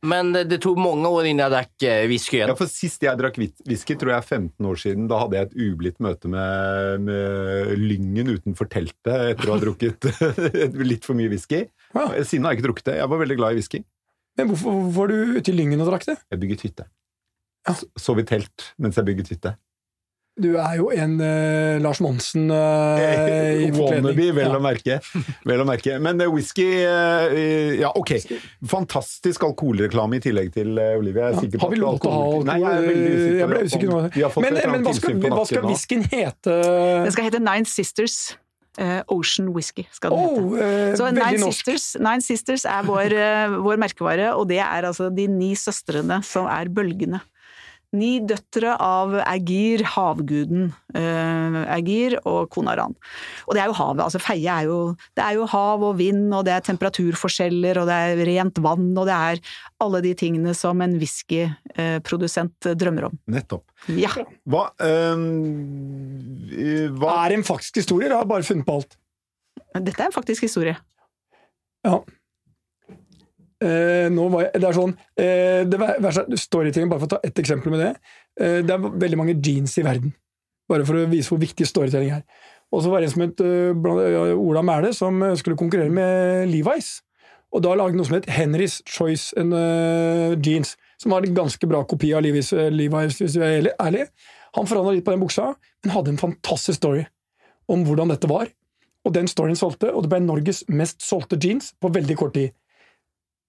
Men 0.08 0.32
det, 0.36 0.46
det 0.52 0.60
tog 0.64 0.78
mange 0.80 1.10
år 1.10 1.28
innen 1.28 1.44
jeg 1.44 1.52
drakk 1.52 1.86
eh, 1.88 2.04
whisky 2.08 2.38
igjen. 2.38 2.52
Ja, 2.54 2.58
for 2.60 2.72
Sist 2.72 3.04
jeg 3.04 3.20
drakk 3.20 3.40
whisky, 3.40 3.98
tror 4.00 4.14
jeg 4.14 4.22
er 4.22 4.28
15 4.40 4.70
år 4.70 4.80
siden, 4.80 5.10
da 5.12 5.20
hadde 5.20 5.40
jeg 5.40 5.50
et 5.50 5.58
ublidt 5.68 6.00
møte 6.04 6.32
med, 6.32 7.04
med 7.08 7.74
Lyngen 7.82 8.32
utenfor 8.32 8.72
teltet 8.72 9.34
etter 9.34 9.52
å 9.52 9.58
ha 9.58 9.64
drukket 9.64 10.08
litt 10.92 11.08
for 11.08 11.20
mye 11.20 11.32
whisky. 11.32 11.66
Ja. 11.94 12.08
Siden 12.24 12.48
har 12.48 12.54
jeg 12.54 12.62
ikke 12.62 12.70
drukket 12.70 12.92
det. 12.92 12.98
Jeg 13.02 13.12
var 13.12 13.24
veldig 13.24 13.40
glad 13.42 13.56
i 13.56 13.60
whisky. 13.60 13.84
Men 14.40 14.50
hvorfor, 14.50 14.80
var 14.96 15.12
du 15.12 15.38
ute 15.38 15.52
i 15.52 15.58
Lyngen 15.58 15.84
og 15.84 15.92
drakk 15.92 16.08
det? 16.10 16.18
Jeg 16.32 16.42
bygget 16.42 16.66
hytte. 16.68 16.88
Ja. 17.68 17.76
Sov 18.00 18.20
i 18.20 18.28
telt 18.28 18.72
mens 18.82 18.98
jeg 19.00 19.08
bygget 19.08 19.36
hytte. 19.36 19.56
Du 20.34 20.56
er 20.58 20.78
jo 20.80 20.88
en 20.90 21.12
uh, 21.22 21.78
Lars 21.84 22.00
Monsen 22.02 22.48
uh, 22.50 22.98
i 23.62 23.68
Wannabe, 23.76 24.16
vel 24.34 24.40
Ja. 24.42 24.56
å 24.58 24.62
merke. 24.64 24.96
Vel 25.46 25.62
å 25.62 25.66
merke. 25.70 26.00
Men 26.02 26.18
uh, 26.26 26.30
whisky 26.34 26.66
uh, 26.82 27.30
Ja, 27.78 27.92
ok. 27.94 28.16
Fantastisk 28.66 29.46
alkoholreklame 29.46 30.18
i 30.18 30.24
tillegg 30.26 30.50
til 30.56 30.74
Olivia. 30.80 31.30
Jeg 31.36 31.52
er 31.54 31.58
Ja. 31.58 31.62
Har 31.62 31.70
vi 31.76 31.78
lov 31.84 32.00
til 32.02 32.10
å 32.10 32.14
ha 32.16 32.24
alkohol- 32.24 32.48
Nei, 32.50 32.56
jeg 32.64 32.72
er 32.74 32.88
usikker. 32.90 33.36
Jeg 33.38 33.50
ble 33.52 33.60
usikker 33.68 33.92
nå. 33.92 34.00
Men, 34.42 34.58
men 34.74 34.88
hva 34.88 34.94
skal, 34.98 35.20
hva 35.22 35.44
skal 35.52 35.68
whiskyen 35.70 36.08
hete? 36.10 36.56
Den 37.06 37.14
skal 37.14 37.30
hete 37.30 37.44
Nine 37.44 37.70
Sisters. 37.70 38.18
Ocean 39.14 39.52
Whisky 39.54 39.84
skal 39.94 40.10
den 40.10 40.18
Oh, 40.18 40.56
hete. 40.58 40.98
Så 40.98 41.12
Nine. 41.14 41.44
Sisters, 41.46 41.86
Nine 42.02 42.26
Sisters 42.26 42.66
er 42.66 42.82
vår, 42.90 43.14
vår 43.62 43.78
merkevare, 43.86 44.32
og 44.34 44.48
det 44.50 44.58
er 44.66 44.88
altså 44.90 45.12
de 45.14 45.28
ni 45.30 45.52
søstrene 45.54 46.24
som 46.26 46.50
er 46.50 46.74
bølgene. 46.74 47.22
Ni 47.94 48.18
døtre 48.26 48.74
av 48.82 49.14
Agir, 49.22 49.84
havguden 49.94 50.72
uh, 50.96 51.60
Agir, 51.74 52.16
og 52.30 52.50
kona 52.54 52.74
Ran. 52.80 52.96
Og 53.48 53.54
det 53.56 53.64
er 53.64 53.70
jo 53.70 53.78
havet. 53.78 54.04
altså 54.06 54.22
Feie 54.24 54.50
er 54.50 54.70
jo 54.70 54.80
Det 55.16 55.24
er 55.24 55.38
jo 55.38 55.46
hav 55.50 55.84
og 55.86 55.98
vind, 56.00 56.34
og 56.34 56.46
det 56.48 56.56
er 56.56 56.66
temperaturforskjeller, 56.66 57.82
og 57.82 57.90
det 57.90 58.00
er 58.08 58.24
rent 58.32 58.58
vann, 58.64 58.90
og 58.98 59.06
det 59.10 59.18
er 59.18 59.44
alle 59.84 60.02
de 60.06 60.14
tingene 60.18 60.56
som 60.58 60.82
en 60.82 60.98
whiskyprodusent 61.02 62.72
drømmer 62.80 63.10
om. 63.12 63.20
Nettopp. 63.30 63.66
Ja. 63.92 64.12
Hva, 64.48 64.66
eh, 64.80 65.16
hva 66.98 67.14
Er 67.24 67.38
en 67.38 67.46
faktisk 67.46 67.76
historie, 67.82 68.08
eller 68.08 68.18
har 68.22 68.26
jeg 68.26 68.34
bare 68.34 68.50
funnet 68.50 68.68
på 68.68 68.80
alt? 68.80 68.98
Dette 69.74 70.02
er 70.02 70.10
en 70.10 70.16
faktisk 70.16 70.46
historie. 70.46 70.78
Ja. 71.84 72.00
Eh, 73.64 74.10
jeg, 74.12 74.50
det 74.60 74.68
er 74.68 74.76
sånn 74.76 74.96
eh, 75.16 75.62
det 75.70 75.80
ver- 75.80 76.02
verste 76.04 76.26
er 76.28 76.42
Storytelling, 76.42 76.90
bare 76.92 77.04
for 77.04 77.12
å 77.12 77.14
ta 77.16 77.22
ett 77.24 77.40
eksempel 77.40 77.74
med 77.74 77.84
det. 77.84 77.92
Eh, 78.40 78.60
det 78.66 78.76
er 78.76 78.84
veldig 79.06 79.20
mange 79.20 79.38
jeans 79.40 79.78
i 79.80 79.86
verden. 79.86 80.12
Bare 80.70 80.86
for 80.88 81.00
å 81.00 81.08
vise 81.12 81.32
hvor 81.32 81.42
viktig 81.42 81.68
storytelling 81.68 82.14
er. 82.18 82.26
Og 82.74 82.82
så 82.82 82.90
var 82.90 83.04
det 83.04 83.10
en 83.12 83.14
som 83.14 83.24
het 83.26 83.42
uh, 83.46 84.34
Ola 84.34 84.64
Mæle, 84.66 84.94
som 84.98 85.20
eh, 85.22 85.36
skulle 85.38 85.60
konkurrere 85.60 85.94
med 85.94 86.50
Levi's. 86.50 86.96
Og 87.54 87.62
da 87.62 87.76
lagde 87.78 87.94
han 87.94 88.00
noe 88.02 88.08
som 88.08 88.16
het 88.18 88.30
Henrys 88.34 88.80
Choice 88.90 89.36
and, 89.38 89.54
uh, 89.54 90.34
Jeans, 90.42 90.74
som 90.98 91.14
var 91.14 91.22
en 91.28 91.36
ganske 91.38 91.70
bra 91.70 91.84
kopi 91.86 92.10
av 92.18 92.24
Levi's, 92.26 92.50
Levi's 92.74 93.20
hvis 93.22 93.38
vi 93.38 93.46
er 93.46 93.70
ærlig. 93.76 94.08
Han 94.58 94.66
forandra 94.70 94.96
litt 94.96 95.06
på 95.06 95.14
den 95.14 95.22
buksa, 95.22 95.52
men 95.84 95.94
hadde 95.94 96.16
en 96.16 96.22
fantastisk 96.22 96.80
story 96.82 97.06
om 97.70 97.86
hvordan 97.86 98.10
dette 98.10 98.30
var. 98.32 98.50
og 99.04 99.14
den 99.14 99.28
storyen 99.28 99.58
solgte, 99.60 99.92
og 99.92 100.06
det 100.06 100.12
ble 100.14 100.22
Norges 100.24 100.64
mest 100.72 101.04
solgte 101.04 101.36
jeans 101.36 101.74
på 101.82 101.92
veldig 101.92 102.16
kort 102.20 102.36
tid. 102.38 102.54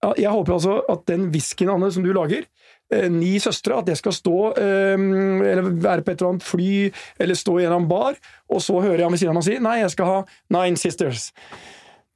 Ja, 0.05 0.13
jeg 0.21 0.35
håper 0.35 0.59
altså 0.59 0.79
at 0.93 1.07
den 1.09 1.31
whiskyen, 1.33 1.73
Anne, 1.73 1.89
som 1.95 2.05
du 2.05 2.13
lager, 2.13 2.45
eh, 2.93 3.07
Ni 3.13 3.39
søstre, 3.41 3.79
at 3.81 3.89
det 3.89 3.97
skal 4.01 4.13
stå 4.13 4.39
eh, 4.61 4.99
Eller 4.99 5.71
være 5.71 6.05
på 6.05 6.13
et 6.13 6.21
eller 6.21 6.35
annet 6.35 6.45
fly, 6.45 6.75
eller 7.21 7.39
stå 7.39 7.57
i 7.57 7.63
en 7.63 7.71
eller 7.71 7.79
annen 7.79 7.91
bar, 7.91 8.19
og 8.53 8.61
så 8.65 8.81
hører 8.85 9.07
jeg 9.07 9.15
ved 9.15 9.23
siden 9.23 9.33
av 9.33 9.41
meg 9.41 9.49
si 9.49 9.59
Nei, 9.65 9.79
jeg 9.81 9.95
skal 9.97 10.11
ha 10.11 10.21
Nine 10.53 10.81
Sisters. 10.81 11.31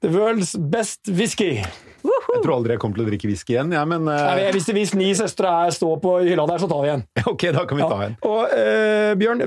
The 0.05 0.11
world's 0.14 0.53
best 0.55 1.09
whisky. 1.11 1.57
Jeg 1.59 2.42
tror 2.44 2.53
aldri 2.55 2.77
jeg 2.77 2.81
kommer 2.83 3.01
til 3.01 3.03
å 3.03 3.09
drikke 3.09 3.27
whisky 3.27 3.57
igjen, 3.57 3.72
Ja, 3.74 3.81
men 3.88 4.05
uh... 4.07 4.14
Nei, 4.14 4.51
hvis, 4.55 4.68
hvis 4.77 4.92
ni 4.94 5.09
søstre 5.18 5.51
er, 5.64 5.72
står 5.74 5.96
på 6.05 6.12
hylla 6.22 6.44
der, 6.46 6.61
så 6.62 6.68
tar 6.70 6.85
vi 6.85 6.92
en. 6.92 7.03
Ok, 7.33 7.48
da 7.57 7.64
kan 7.66 7.81
vi 7.81 7.88
ta 7.88 7.98
en. 8.05 8.18
Og 8.29 8.53
uh, 8.53 9.12
Bjørn, 9.18 9.42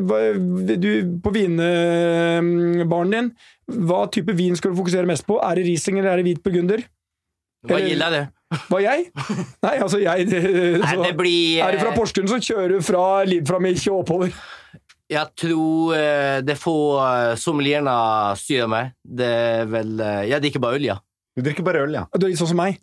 du, 0.81 0.89
på 1.23 1.35
vinbaren 1.37 3.13
din, 3.15 3.29
hva 3.87 4.01
type 4.11 4.35
vin 4.35 4.57
skal 4.59 4.73
du 4.73 4.81
fokusere 4.81 5.07
mest 5.07 5.27
på? 5.29 5.39
Er 5.45 5.61
det 5.61 5.69
Riesling 5.69 6.01
eller 6.01 6.15
er 6.15 6.19
det 6.19 6.27
hvit 6.27 6.43
burgunder? 6.43 6.83
Vad 7.67 7.77
Eller- 7.77 7.91
det? 8.15 8.21
Hva 8.67 8.79
jeg? 8.83 9.05
Nei, 9.63 9.75
altså 9.79 9.99
jeg 10.01 10.25
det, 10.27 10.39
Nei, 10.81 10.95
det 10.99 11.11
blir... 11.15 11.61
Er 11.63 11.75
du 11.75 11.79
fra 11.79 11.91
eh, 11.93 11.95
Porsgrunn, 11.95 12.27
så 12.27 12.39
kjører 12.43 12.73
du 12.75 12.81
fra 12.83 13.03
Liv 13.23 13.45
fra 13.47 13.61
Milch 13.63 13.85
og 13.91 14.01
oppover. 14.01 14.33
Jeg 15.11 15.27
tror 15.39 15.93
eh, 15.95 16.39
det 16.43 16.57
får 16.59 16.97
eh, 17.05 17.35
sommelierna 17.39 17.95
meg 18.39 18.67
mig. 18.71 18.91
Det 19.03 19.29
er 19.29 19.71
vel 19.71 19.93
Jeg 20.27 20.43
drikker 20.43 20.63
bare 20.63 20.81
øl, 20.81 20.89
ja. 20.89 20.97
Du 21.37 21.45
drikker 21.45 21.63
bare 21.63 21.85
øl, 21.85 21.95
ja. 21.95 22.07
Du 22.11 22.25
er 22.25 22.33
litt 22.33 22.41
sånn 22.41 22.51
som 22.51 22.59
meg. 22.59 22.81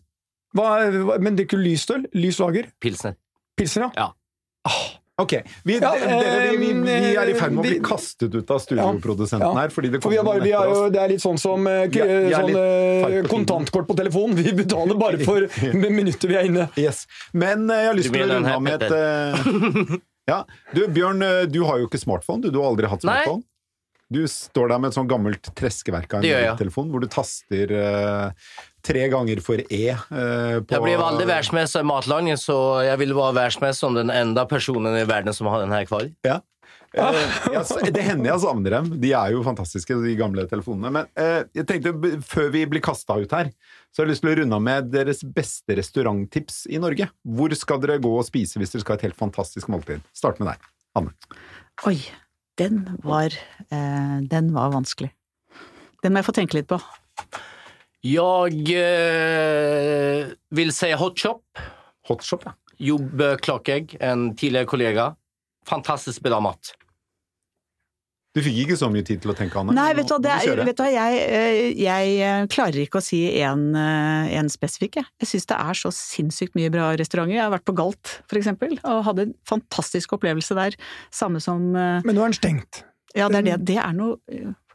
Hva, 0.57 0.71
hva, 0.88 1.19
men 1.21 1.37
drikker 1.37 1.61
du 1.61 1.67
lyst 1.67 1.93
øl? 1.93 2.07
Lys 2.17 2.41
lager? 2.41 2.71
Pilsner. 2.81 3.19
Pilsner, 3.59 3.91
ja? 3.99 4.09
Ok, 5.19 5.33
vi, 5.67 5.79
Ja, 5.83 5.91
dere, 5.99 6.51
vi, 6.51 6.57
vi, 6.61 6.73
vi 6.83 7.15
er 7.19 7.31
i 7.31 7.35
ferd 7.35 7.57
med 7.57 7.65
å 7.65 7.67
bli 7.67 7.79
kastet 7.83 8.35
ut 8.39 8.51
av 8.55 8.61
studioprodusenten 8.63 9.43
Ja, 9.43 9.51
ja. 9.51 9.65
her. 9.65 9.73
Fordi 9.75 9.91
det 9.91 10.01
For 10.05 10.15
vi 10.15 10.21
er, 10.21 10.27
bare, 10.27 10.39
kommer 10.39 10.47
vi 10.47 10.53
noen 10.55 10.63
er 10.63 10.75
jo, 10.77 10.93
det 10.95 11.01
er 11.03 11.13
litt 11.15 11.25
sånn 11.25 11.41
som 11.43 11.67
eh, 11.67 11.81
Ja, 11.91 12.39
sånn, 12.39 12.53
litt 12.53 13.17
eh, 13.19 13.31
kontantkort 13.33 13.89
på 13.91 13.97
telefon. 13.99 14.37
Vi 14.39 14.55
betaler 14.61 15.01
bare 15.01 15.19
for 15.29 15.49
minutter 15.89 16.31
vi 16.31 16.39
er 16.39 16.47
inne. 16.47 16.69
Yes. 16.79 17.07
Men 17.35 17.67
eh, 17.67 17.83
jeg 17.83 17.91
har 17.91 17.99
lyst 17.99 18.15
til 18.15 18.25
å 18.29 18.31
runde 18.37 18.55
av 18.55 18.65
med 18.69 18.87
et 18.87 19.99
Ja, 20.29 20.43
du 20.77 20.83
Bjørn, 20.93 21.25
du 21.51 21.63
har 21.65 21.81
jo 21.81 21.89
ikke 21.89 21.99
smartphone. 21.99 22.45
Du, 22.45 22.53
du 22.53 22.61
har 22.61 22.71
aldri 22.71 22.91
hatt 22.93 23.03
Nei. 23.03 23.23
smartphone. 23.25 23.43
Du 24.09 24.23
står 24.31 24.71
der 24.71 24.81
med 24.81 24.93
et 24.93 24.97
sånn 24.97 25.09
gammelt 25.09 25.51
treskeverk 25.59 26.15
av 26.17 26.25
en 26.25 26.61
telefon, 26.61 26.89
hvor 26.93 27.03
du 27.05 27.09
taster 27.13 27.73
eh, 27.77 28.53
tre 28.88 29.07
ganger 29.12 29.40
for 29.44 29.61
E. 29.62 29.83
jeg 29.92 30.66
på, 30.68 30.83
veldig 30.83 31.27
världsmästare 31.29 31.85
i 31.85 31.88
matlagning 31.88 32.38
så 32.40 32.59
jeg 32.87 33.01
vil 33.03 33.14
være 33.16 33.37
verdensmester 33.37 33.87
som 33.87 33.98
den 33.98 34.12
enda 34.14 34.46
personen 34.48 34.96
i 34.98 35.07
verden 35.09 35.37
som 35.37 35.51
har 35.53 35.64
den 35.64 35.74
her 35.74 35.88
kvar. 35.88 36.09
Ja. 36.27 36.40
Eh, 36.96 37.16
ja, 37.53 37.62
det 37.92 38.03
hender 38.03 38.31
jeg 38.31 38.40
savner 38.42 38.79
dem. 38.79 38.88
De 39.03 39.11
er 39.12 39.35
jo 39.35 39.42
fantastiske, 39.44 39.96
de 40.05 40.14
gamle 40.18 40.46
telefonene. 40.48 40.92
Men 40.94 41.11
eh, 41.20 41.42
jeg 41.59 41.68
tenkte, 41.68 41.92
før 42.24 42.48
vi 42.55 42.64
blir 42.70 42.85
kasta 42.85 43.18
ut 43.20 43.35
her, 43.37 43.51
så 43.92 44.03
har 44.03 44.09
jeg 44.09 44.14
lyst 44.14 44.24
til 44.24 44.33
å 44.33 44.38
runde 44.40 44.59
av 44.59 44.64
med 44.64 44.88
deres 44.94 45.20
beste 45.37 45.77
restauranttips 45.79 46.62
i 46.72 46.81
Norge. 46.81 47.11
Hvor 47.22 47.55
skal 47.59 47.83
dere 47.85 48.01
gå 48.03 48.14
og 48.16 48.24
spise 48.29 48.61
hvis 48.61 48.72
dere 48.72 48.85
skal 48.87 48.96
ha 48.96 49.03
et 49.03 49.09
helt 49.11 49.20
fantastisk 49.20 49.70
måltid? 49.72 50.05
Start 50.16 50.40
med 50.40 50.53
deg, 50.53 50.70
Anne. 50.98 51.12
Oi, 51.88 51.98
den 52.59 52.83
var, 53.05 53.37
eh, 53.68 54.16
den 54.33 54.53
var 54.57 54.72
vanskelig. 54.74 55.12
Den 56.03 56.14
må 56.14 56.22
jeg 56.22 56.31
få 56.31 56.37
tenke 56.40 56.59
litt 56.59 56.70
på. 56.70 56.81
Jag 58.01 58.53
eh, 58.71 60.27
vill 60.51 60.73
säga 60.73 60.97
Hot 60.97 61.19
Shop. 61.19 61.43
Hotshop, 62.09 62.43
ja. 62.45 62.53
Jobb 62.77 63.23
Klakegg, 63.43 63.97
en 64.01 64.37
tidligere 64.37 64.65
kollega. 64.65 65.15
Fantastisk 65.67 66.23
bra 66.23 66.41
mat. 66.41 66.75
Du 68.37 68.43
fikk 68.45 68.59
ikke 68.63 68.77
så 68.79 68.87
mye 68.93 69.03
tid 69.03 69.23
til 69.25 69.33
å 69.33 69.35
tenke, 69.35 69.59
Anne. 69.59 69.75
Nei, 69.75 69.89
vet 69.99 70.07
du 70.07 70.15
hva, 70.15 70.21
det 70.23 70.65
vet 70.69 70.79
du 70.79 70.85
jeg, 70.93 71.23
eh, 71.25 71.73
jeg 71.81 72.13
eh, 72.23 72.45
klarer 72.53 72.85
ikke 72.85 73.01
å 73.01 73.05
si 73.05 73.23
en, 73.43 73.73
eh, 73.75 74.39
spesifikk, 74.53 75.01
jeg. 75.01 75.09
Jeg 75.25 75.31
syns 75.33 75.49
det 75.51 75.59
er 75.59 75.81
så 75.81 75.93
sinnssykt 75.97 76.55
mye 76.59 76.71
bra 76.71 76.93
restauranter. 77.01 77.35
Jeg 77.35 77.43
har 77.43 77.55
vært 77.57 77.67
på 77.67 77.75
Galt, 77.81 78.15
for 78.31 78.39
eksempel, 78.39 78.77
og 78.85 79.03
hadde 79.09 79.27
en 79.27 79.35
fantastisk 79.49 80.15
opplevelse 80.15 80.55
der. 80.55 80.79
Samme 81.11 81.43
som 81.43 81.73
Men 81.73 82.15
nå 82.15 82.23
er 82.23 82.31
den 82.31 82.39
stengt. 82.39 82.85
Ja, 83.17 83.27
det 83.33 83.43
er 83.43 83.49
det. 83.49 83.59
Det 83.73 83.81
er 83.83 83.97
noe 83.97 84.21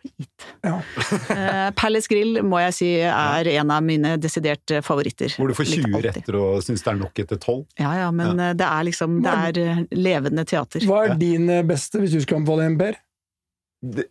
drit. 0.04 0.48
Ja. 0.62 0.82
Eh, 1.34 1.70
Palace 1.76 2.10
Grill 2.10 2.40
må 2.46 2.60
jeg 2.62 2.74
si 2.76 2.88
er 3.06 3.48
en 3.56 3.72
av 3.74 3.84
mine 3.86 4.16
desidert 4.22 4.72
eh, 4.74 4.82
favoritter. 4.86 5.32
Hvor 5.38 5.50
du 5.50 5.56
får 5.58 5.70
20 5.70 6.04
retter 6.04 6.38
og 6.38 6.64
syns 6.66 6.84
det 6.84 6.92
er 6.92 7.00
nok 7.00 7.22
etter 7.24 7.40
12. 7.40 7.64
Ja 7.80 7.94
ja, 7.98 8.10
men 8.16 8.40
ja. 8.42 8.52
det 8.58 8.68
er 8.68 8.86
liksom 8.88 9.18
Det 9.24 9.34
er 9.48 9.60
eh, 9.62 9.82
levende 9.96 10.46
teater. 10.50 10.86
Hva 10.88 11.04
er 11.08 11.16
din 11.20 11.50
eh, 11.52 11.64
beste, 11.68 12.02
hvis 12.02 12.16
du 12.16 12.22
skulle 12.22 12.42
anbefale 12.42 12.68
en, 12.70 12.78
Per? 12.80 13.00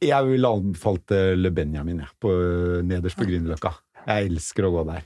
Jeg 0.03 0.29
ville 0.29 0.53
anbefalt 0.59 1.15
eh, 1.17 1.33
Le 1.39 1.53
Benjamin, 1.55 2.03
jeg, 2.05 2.15
på, 2.23 2.33
eh, 2.33 2.79
nederst 2.87 3.19
på 3.19 3.29
Grünerløkka. 3.29 3.75
Jeg 4.07 4.31
elsker 4.33 4.69
å 4.69 4.73
gå 4.77 4.87
der. 4.91 5.05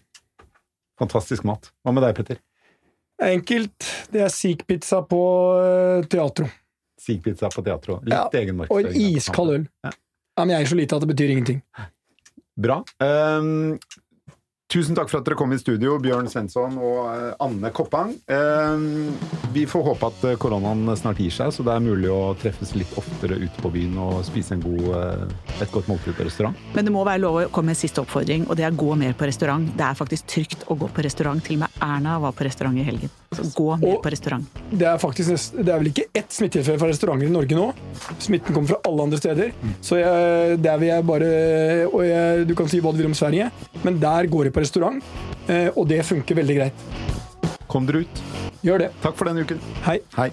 Fantastisk 1.01 1.47
mat. 1.49 1.71
Hva 1.85 1.97
med 1.97 2.07
deg, 2.07 2.17
Petter? 2.19 2.41
Enkelt. 3.27 3.91
Det 4.13 4.25
er 4.27 4.33
Sikh-pizza 4.33 5.03
på 5.09 5.21
teatro. 6.13 6.49
Sigpizza 7.01 7.51
på 7.53 7.63
teatro. 7.63 8.01
Litt 8.05 8.15
Ja, 8.15 8.29
Og 8.71 8.81
en 8.81 8.95
iskald 8.97 9.53
øl. 9.53 9.65
Ja. 9.85 9.93
Ja, 10.37 10.45
men 10.45 10.53
jeg 10.53 10.63
er 10.67 10.69
så 10.69 10.77
lite 10.77 10.97
at 10.97 11.05
det 11.05 11.09
betyr 11.09 11.33
ingenting. 11.33 11.63
Bra. 12.61 12.83
Ehm, 13.05 13.79
tusen 14.67 14.97
takk 14.99 15.09
for 15.13 15.21
at 15.21 15.27
dere 15.29 15.37
kom 15.39 15.53
i 15.55 15.59
studio, 15.61 15.95
Bjørn 16.03 16.27
Svensson 16.31 16.75
og 16.83 17.03
eh, 17.13 17.35
Anne 17.45 17.71
Koppang. 17.75 18.11
Ehm, 18.27 19.13
vi 19.55 19.63
får 19.71 19.85
håpe 19.93 20.09
at 20.11 20.25
eh, 20.27 20.39
koronaen 20.43 20.89
snart 20.99 21.21
gir 21.23 21.31
seg, 21.33 21.53
så 21.55 21.63
det 21.67 21.77
er 21.77 21.85
mulig 21.85 22.11
å 22.11 22.33
treffes 22.41 22.75
litt 22.77 22.91
oftere 22.99 23.39
ute 23.39 23.63
på 23.63 23.71
byen 23.77 23.95
og 24.03 24.25
spise 24.27 24.57
en 24.57 24.65
god, 24.65 24.89
eh, 24.99 25.61
et 25.63 25.71
godt 25.73 25.87
måltid 25.91 26.17
på 26.19 26.27
restaurant. 26.27 26.59
Men 26.75 26.89
det 26.89 26.95
må 26.95 27.05
være 27.07 27.23
lov 27.23 27.39
å 27.41 27.47
komme 27.55 27.71
med 27.71 27.77
en 27.77 27.83
siste 27.85 28.03
oppfordring, 28.03 28.49
og 28.51 28.59
det 28.59 28.67
er 28.67 28.75
gå 28.77 28.91
mer 28.99 29.15
på 29.17 29.29
restaurant. 29.31 29.71
Det 29.79 29.87
er 29.87 30.01
faktisk 30.03 30.27
trygt 30.35 30.67
å 30.67 30.79
gå 30.83 30.91
på 30.99 31.07
restaurant. 31.07 31.45
Til 31.47 31.61
og 31.61 31.63
med 31.65 31.79
Erna 31.87 32.17
var 32.27 32.35
på 32.37 32.49
restaurant 32.49 32.83
i 32.83 32.87
helgen. 32.87 33.13
Så 33.37 33.47
gå 33.55 33.69
mer 33.79 33.95
Og- 33.97 34.03
på 34.03 34.11
restaurant. 34.15 34.45
Det 34.71 34.87
er 34.87 34.99
faktisk 34.99 35.55
det 35.57 35.69
er 35.73 35.79
vel 35.81 35.91
ikke 35.93 36.07
ett 36.15 36.31
smittetilfelle 36.33 36.79
fra 36.81 36.89
restauranter 36.91 37.27
i 37.27 37.31
Norge 37.33 37.55
nå. 37.59 37.67
Smitten 38.23 38.55
kommer 38.55 38.69
fra 38.75 38.79
alle 38.87 39.03
andre 39.07 39.19
steder. 39.19 39.53
Så 39.85 39.99
jeg, 40.01 40.59
der 40.63 40.79
vil 40.79 40.89
jeg 40.89 41.07
bare 41.07 41.31
Og 41.93 42.03
jeg, 42.07 42.47
du 42.49 42.55
kan 42.55 42.69
si 42.69 42.81
hva 42.81 42.93
du 42.93 42.99
vil 42.99 43.07
om 43.11 43.15
Sverige, 43.15 43.51
men 43.85 43.99
der 44.01 44.27
går 44.31 44.45
det 44.49 44.53
på 44.57 44.65
restaurant, 44.65 45.05
eh, 45.53 45.69
og 45.77 45.85
det 45.91 46.01
funker 46.09 46.41
veldig 46.41 46.57
greit. 46.57 46.87
Kom 47.69 47.87
dere 47.89 48.07
ut. 48.07 48.23
Gjør 48.65 48.87
det. 48.87 48.91
Takk 49.05 49.19
for 49.19 49.29
denne 49.29 49.45
uken. 49.45 49.61
Hei. 49.85 49.99
Hei. 50.17 50.31